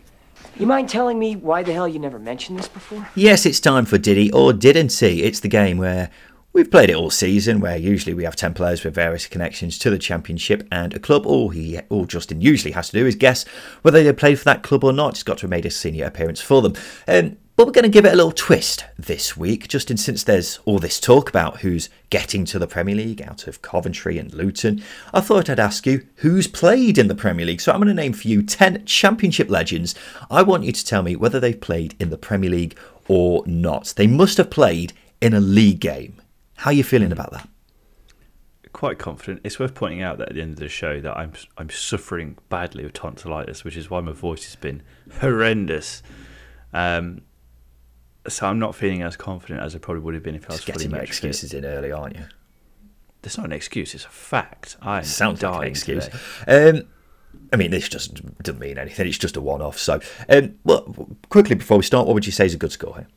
[0.58, 3.06] You mind telling me why the hell you never mentioned this before?
[3.14, 5.22] Yes, it's time for Diddy or Didn't He.
[5.22, 6.10] It's the game where
[6.56, 9.90] We've played it all season, where usually we have 10 players with various connections to
[9.90, 11.26] the championship and a club.
[11.26, 13.44] All he, all Justin usually has to do is guess
[13.82, 15.16] whether they played for that club or not.
[15.16, 16.72] He's got to have made a senior appearance for them.
[17.06, 20.58] Um, but we're going to give it a little twist this week, Justin, since there's
[20.64, 24.82] all this talk about who's getting to the Premier League out of Coventry and Luton.
[25.12, 27.60] I thought I'd ask you who's played in the Premier League.
[27.60, 29.94] So I'm going to name for you 10 championship legends.
[30.30, 32.78] I want you to tell me whether they've played in the Premier League
[33.08, 33.92] or not.
[33.94, 36.16] They must have played in a league game.
[36.56, 37.48] How are you feeling about that?
[38.72, 39.40] Quite confident.
[39.44, 42.36] It's worth pointing out that at the end of the show that I'm I'm suffering
[42.50, 44.82] badly with tonsillitis, which is why my voice has been
[45.20, 46.02] horrendous.
[46.74, 47.22] Um,
[48.28, 50.64] so I'm not feeling as confident as I probably would have been if I was
[50.64, 51.64] Just getting excuses fit.
[51.64, 52.24] in early, aren't you?
[53.22, 54.76] That's not an excuse; it's a fact.
[54.82, 56.08] I sounds like an excuse.
[56.46, 56.82] Um,
[57.52, 59.06] I mean, this just doesn't mean anything.
[59.06, 59.78] It's just a one-off.
[59.78, 62.94] So, um, well, quickly before we start, what would you say is a good score
[62.94, 63.08] here?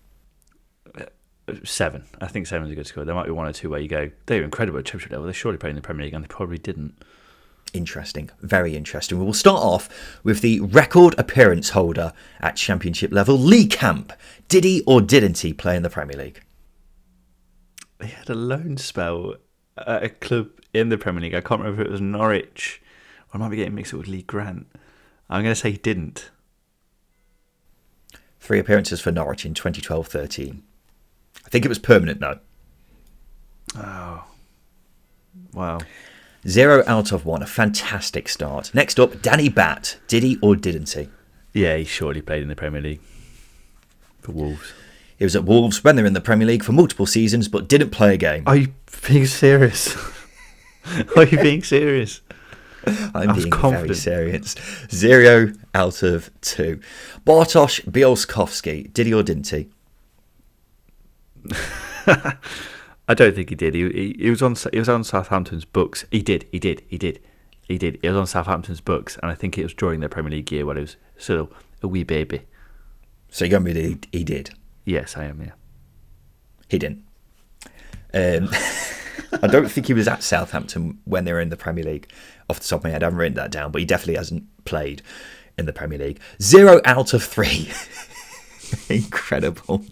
[1.64, 2.06] Seven.
[2.22, 3.06] I think seven is a good score.
[3.06, 5.28] There might be one or two where you go, they were incredible at championship level.
[5.28, 6.96] They surely played in the Premier League, and they probably didn't.
[7.72, 9.20] Interesting, very interesting.
[9.20, 14.12] We will start off with the record appearance holder at championship level, Lee Camp.
[14.48, 16.42] Did he or didn't he play in the Premier League?
[18.02, 19.36] He had a loan spell
[19.78, 21.36] at a club in the Premier League.
[21.36, 22.82] I can't remember if it was Norwich
[23.34, 24.68] or I might be getting mixed up with Lee Grant.
[25.30, 26.32] I'm going to say he didn't.
[28.40, 30.64] Three appearances for Norwich in 2012 13.
[31.46, 32.40] I think it was permanent though.
[33.76, 34.26] Oh.
[35.54, 35.80] Wow.
[36.48, 37.42] Zero out of one.
[37.42, 38.74] A fantastic start.
[38.74, 39.98] Next up, Danny Batth.
[40.08, 41.10] Did he or didn't he?
[41.54, 43.02] Yeah, he surely played in the Premier League
[44.22, 44.74] for Wolves.
[45.18, 47.68] He was at Wolves when they were in the Premier League for multiple seasons, but
[47.68, 48.44] didn't play a game.
[48.48, 48.74] Are you
[49.08, 49.96] being serious?
[51.16, 52.22] are you being serious?
[53.14, 53.88] I'm being confident.
[53.88, 54.56] very serious.
[54.90, 56.80] Zero out of two.
[57.26, 58.94] Bartosz Bialkowski.
[58.94, 59.68] Did he or didn't he?
[63.08, 63.74] I don't think he did.
[63.74, 66.06] He, he, he was on he was on Southampton's books.
[66.12, 66.46] He did.
[66.52, 66.84] He did.
[66.88, 67.20] He did.
[67.68, 68.00] He did.
[68.02, 70.66] He was on Southampton's books, and I think it was during their Premier League year
[70.66, 72.42] when he was still a wee baby.
[73.30, 74.52] So you're going to be he, he did?
[74.86, 75.42] Yes, I am.
[75.42, 75.52] Yeah.
[76.68, 77.04] He didn't.
[78.14, 78.50] Um,
[79.44, 82.12] I don't think he was at Southampton when they were in the Premier League.
[82.50, 84.46] Off the top of my head, I haven't written that down, but he definitely hasn't
[84.66, 85.04] played
[85.58, 86.20] in the Premier League.
[86.42, 87.70] Zero out of three.
[88.90, 89.86] Incredible.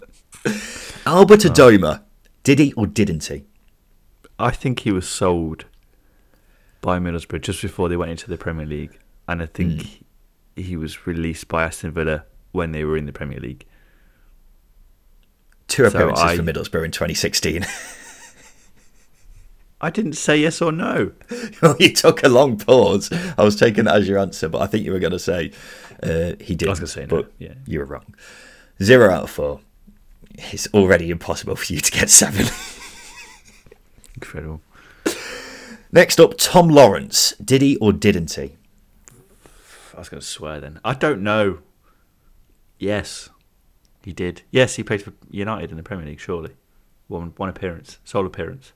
[1.06, 2.02] Albert Adomah,
[2.42, 3.44] did he or didn't he?
[4.38, 5.64] I think he was sold
[6.80, 10.02] by Middlesbrough just before they went into the Premier League, and I think mm.
[10.56, 13.66] he was released by Aston Villa when they were in the Premier League.
[15.66, 17.66] Two appearances so I, for Middlesbrough in 2016.
[19.80, 21.12] I didn't say yes or no.
[21.62, 23.10] well, you took a long pause.
[23.36, 25.52] I was taking that as your answer, but I think you were going to say
[26.02, 26.68] uh, he did.
[26.68, 27.08] I was going to say no.
[27.08, 27.54] But yeah.
[27.66, 28.14] you were wrong.
[28.82, 29.60] Zero out of four
[30.38, 32.46] it's already impossible for you to get seven.
[34.14, 34.60] Incredible.
[35.90, 37.32] Next up, Tom Lawrence.
[37.42, 38.56] Did he or didn't he?
[39.94, 40.80] I was going to swear then.
[40.84, 41.58] I don't know.
[42.78, 43.30] Yes,
[44.04, 44.42] he did.
[44.50, 46.20] Yes, he played for United in the Premier League.
[46.20, 46.52] Surely,
[47.08, 48.72] one one appearance, sole appearance.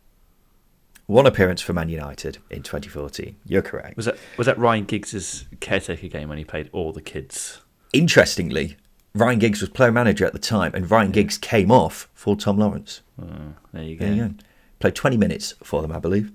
[1.06, 3.36] One appearance for Man United in 2014.
[3.44, 3.96] You're correct.
[3.96, 7.60] Was that was that Ryan Giggs's caretaker game when he played all the kids?
[7.92, 8.76] Interestingly,
[9.14, 12.56] Ryan Giggs was player manager at the time, and Ryan Giggs came off for Tom
[12.58, 13.02] Lawrence.
[13.20, 14.06] Oh, there you go.
[14.06, 14.34] There you go.
[14.80, 16.32] Played 20 minutes for them, I believe.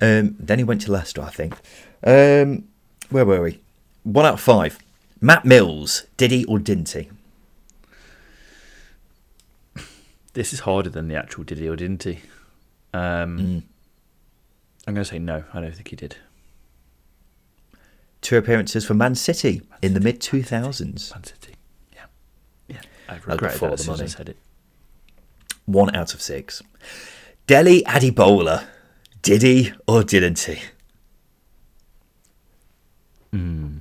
[0.00, 1.54] Um, then he went to Leicester, I think.
[2.04, 2.64] Um,
[3.10, 3.60] where were we?
[4.04, 4.78] One out of five.
[5.20, 6.04] Matt Mills.
[6.16, 7.08] Did he or didn't he?
[10.34, 12.20] This is harder than the actual did he or didn't he?
[12.94, 13.62] Um, Mm.
[14.86, 15.44] I'm going to say no.
[15.54, 16.16] I don't think he did.
[18.20, 21.12] Two appearances for Man City in the mid 2000s.
[21.14, 21.51] Man City.
[23.08, 24.36] I before that as the soon as I said it.
[25.66, 26.62] One out of six.
[27.46, 28.66] Dele Adebola.
[29.22, 30.58] Did he or didn't he?
[33.32, 33.78] Hmm.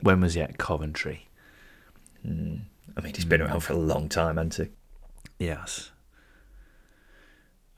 [0.00, 1.28] When was he at Coventry?
[2.22, 2.56] Hmm.
[2.96, 4.68] I mean, he's been around for a long time, hasn't
[5.38, 5.46] he?
[5.46, 5.92] Yes.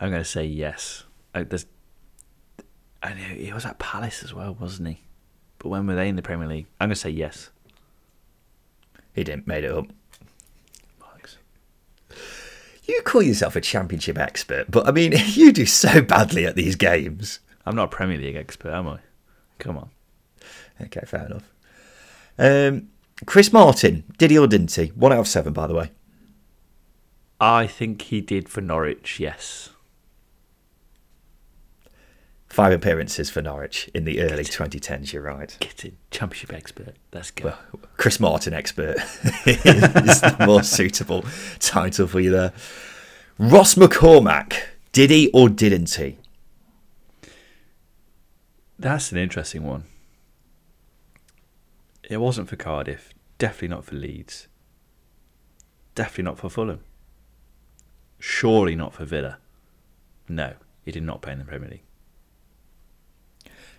[0.01, 1.05] I'm going to say yes.
[1.35, 1.67] I, there's,
[3.03, 5.01] I know he was at Palace as well, wasn't he?
[5.59, 6.67] But when were they in the Premier League?
[6.81, 7.51] I'm going to say yes.
[9.15, 9.87] He didn't made it up.
[12.85, 16.77] You call yourself a championship expert, but I mean, you do so badly at these
[16.77, 17.41] games.
[17.65, 18.99] I'm not a Premier League expert, am I?
[19.59, 19.91] Come on.
[20.81, 21.53] Okay, fair enough.
[22.39, 22.89] Um,
[23.25, 24.87] Chris Martin, did he or didn't he?
[24.89, 25.91] One out of seven, by the way.
[27.41, 29.71] I think he did for Norwich, yes.
[32.53, 35.57] Five appearances for Norwich in the early 2010s, you're right.
[35.59, 35.97] Get in.
[36.11, 36.97] Championship expert.
[37.11, 37.47] Let's go.
[37.47, 37.59] Well,
[37.97, 38.99] Chris Martin expert
[39.47, 41.25] is the more suitable
[41.61, 42.53] title for you there.
[43.39, 46.19] Ross McCormack, did he or didn't he?
[48.79, 49.85] That's an interesting one.
[52.03, 53.15] It wasn't for Cardiff.
[53.39, 54.47] Definitely not for Leeds.
[55.95, 56.81] Definitely not for Fulham.
[58.19, 59.39] Surely not for Villa.
[60.29, 60.53] No,
[60.85, 61.83] he did not play in the Premier League.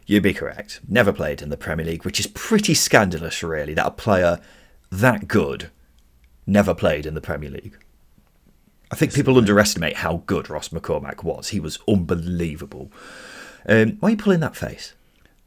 [0.05, 0.81] You'd be correct.
[0.87, 4.39] Never played in the Premier League, which is pretty scandalous, really, that a player
[4.91, 5.69] that good
[6.45, 7.77] never played in the Premier League.
[8.91, 11.49] I think people underestimate how good Ross McCormack was.
[11.49, 12.91] He was unbelievable.
[13.67, 14.93] Um, why are you pulling that face?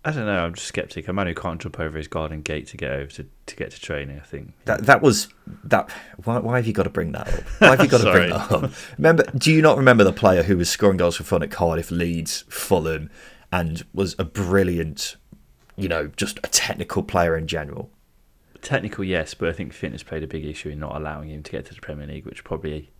[0.04, 0.44] I don't know.
[0.44, 1.08] I'm just skeptic.
[1.08, 3.72] A man who can't jump over his garden gate to get over to, to get
[3.72, 4.20] to training.
[4.20, 4.52] I think.
[4.64, 5.28] That that was
[5.64, 5.90] that.
[6.22, 7.44] Why, why have you got to bring that up?
[7.58, 8.70] Why have you got to bring that up?
[8.98, 9.24] Remember?
[9.36, 12.44] Do you not remember the player who was scoring goals for fun at Cardiff, Leeds,
[12.48, 13.10] Fulham,
[13.52, 15.16] and was a brilliant,
[15.76, 17.90] you know, just a technical player in general?
[18.62, 21.52] Technical, yes, but I think fitness played a big issue in not allowing him to
[21.52, 22.90] get to the Premier League, which probably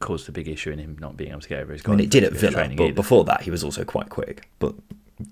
[0.00, 2.00] caused a big issue in him not being able to get over his I mean,
[2.00, 2.92] it did at Villa, but either.
[2.92, 4.48] before that, he was also quite quick.
[4.58, 4.74] But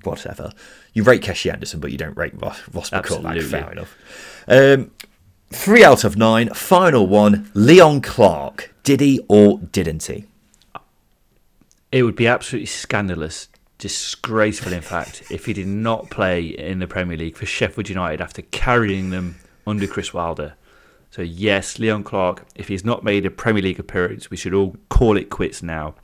[0.03, 0.53] whatever.
[0.93, 2.93] You rate Keshi Anderson, but you don't rate Ross, Ross.
[2.93, 3.43] Absolutely.
[3.43, 3.97] Fair enough.
[4.47, 4.91] Um,
[5.51, 6.49] three out of nine.
[6.51, 7.51] Final one.
[7.55, 8.73] Leon Clarke.
[8.83, 10.27] Did he or didn't he?
[11.93, 13.49] It would be absolutely scandalous,
[13.81, 18.21] disgraceful, in fact, if he did not play in the Premier League for Sheffield United
[18.21, 20.55] after carrying them under Chris Wilder.
[21.11, 24.77] So, yes, Leon Clarke, if he's not made a Premier League appearance, we should all
[24.91, 25.95] call it quits now.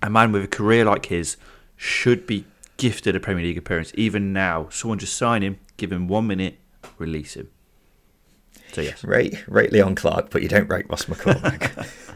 [0.00, 1.36] A man with a career like his
[1.76, 3.92] should be gifted a Premier League appearance.
[3.96, 6.58] Even now, someone just sign him, give him one minute,
[6.98, 7.50] release him.
[8.72, 9.04] So, yes.
[9.04, 11.88] Rate, rate Leon Clarke, but you don't rate Ross McCormack.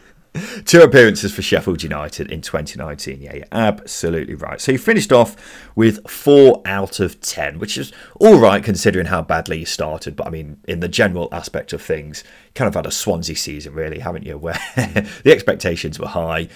[0.65, 3.21] Two appearances for Sheffield United in 2019.
[3.21, 4.61] Yeah, you're absolutely right.
[4.61, 5.35] So you finished off
[5.75, 10.15] with four out of ten, which is all right considering how badly you started.
[10.15, 12.23] But I mean, in the general aspect of things,
[12.53, 14.37] kind of had a Swansea season, really, haven't you?
[14.37, 14.99] Where hmm.
[15.23, 16.47] the expectations were high,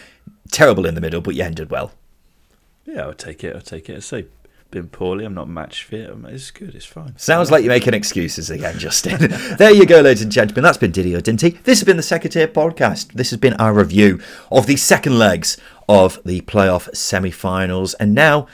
[0.51, 1.91] terrible in the middle, but you ended well.
[2.85, 3.55] Yeah, I'll take it.
[3.55, 3.97] I'll take it.
[3.97, 4.25] I say,
[4.73, 5.23] been poorly.
[5.23, 6.09] I'm not match fit.
[6.25, 6.73] It's good.
[6.73, 7.15] It's fine.
[7.17, 9.17] Sounds like you're making excuses again, Justin.
[9.57, 10.63] there you go, ladies and gentlemen.
[10.63, 11.61] That's been Diddy or Dinty.
[11.63, 13.13] This has been the Second Tier Podcast.
[13.13, 14.19] This has been our review
[14.51, 15.57] of the second legs
[15.87, 17.93] of the playoff semi finals.
[17.95, 18.47] And now,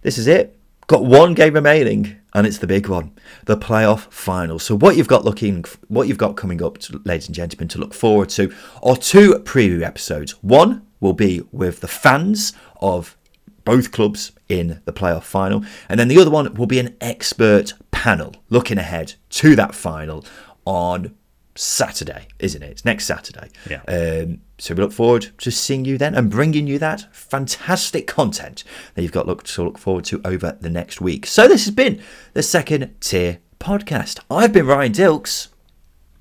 [0.00, 0.58] this is it.
[0.86, 3.12] Got one game remaining, and it's the big one
[3.44, 4.58] the playoff final.
[4.58, 7.78] So, what you've got looking, what you've got coming up, to, ladies and gentlemen, to
[7.78, 8.52] look forward to
[8.82, 10.32] are two preview episodes.
[10.42, 13.16] One will be with the fans of
[13.64, 15.64] both clubs in the playoff final.
[15.88, 20.24] And then the other one will be an expert panel looking ahead to that final
[20.64, 21.14] on
[21.54, 22.70] Saturday, isn't it?
[22.70, 23.48] It's next Saturday.
[23.68, 23.80] Yeah.
[23.88, 28.62] Um, so we look forward to seeing you then and bringing you that fantastic content
[28.94, 31.26] that you've got look to look forward to over the next week.
[31.26, 32.00] So this has been
[32.34, 34.20] the second tier podcast.
[34.30, 35.48] I've been Ryan Dilks,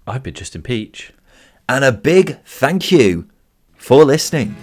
[0.07, 1.11] I've been Justin Peach.
[1.67, 3.27] and a big thank you
[3.75, 4.55] for listening.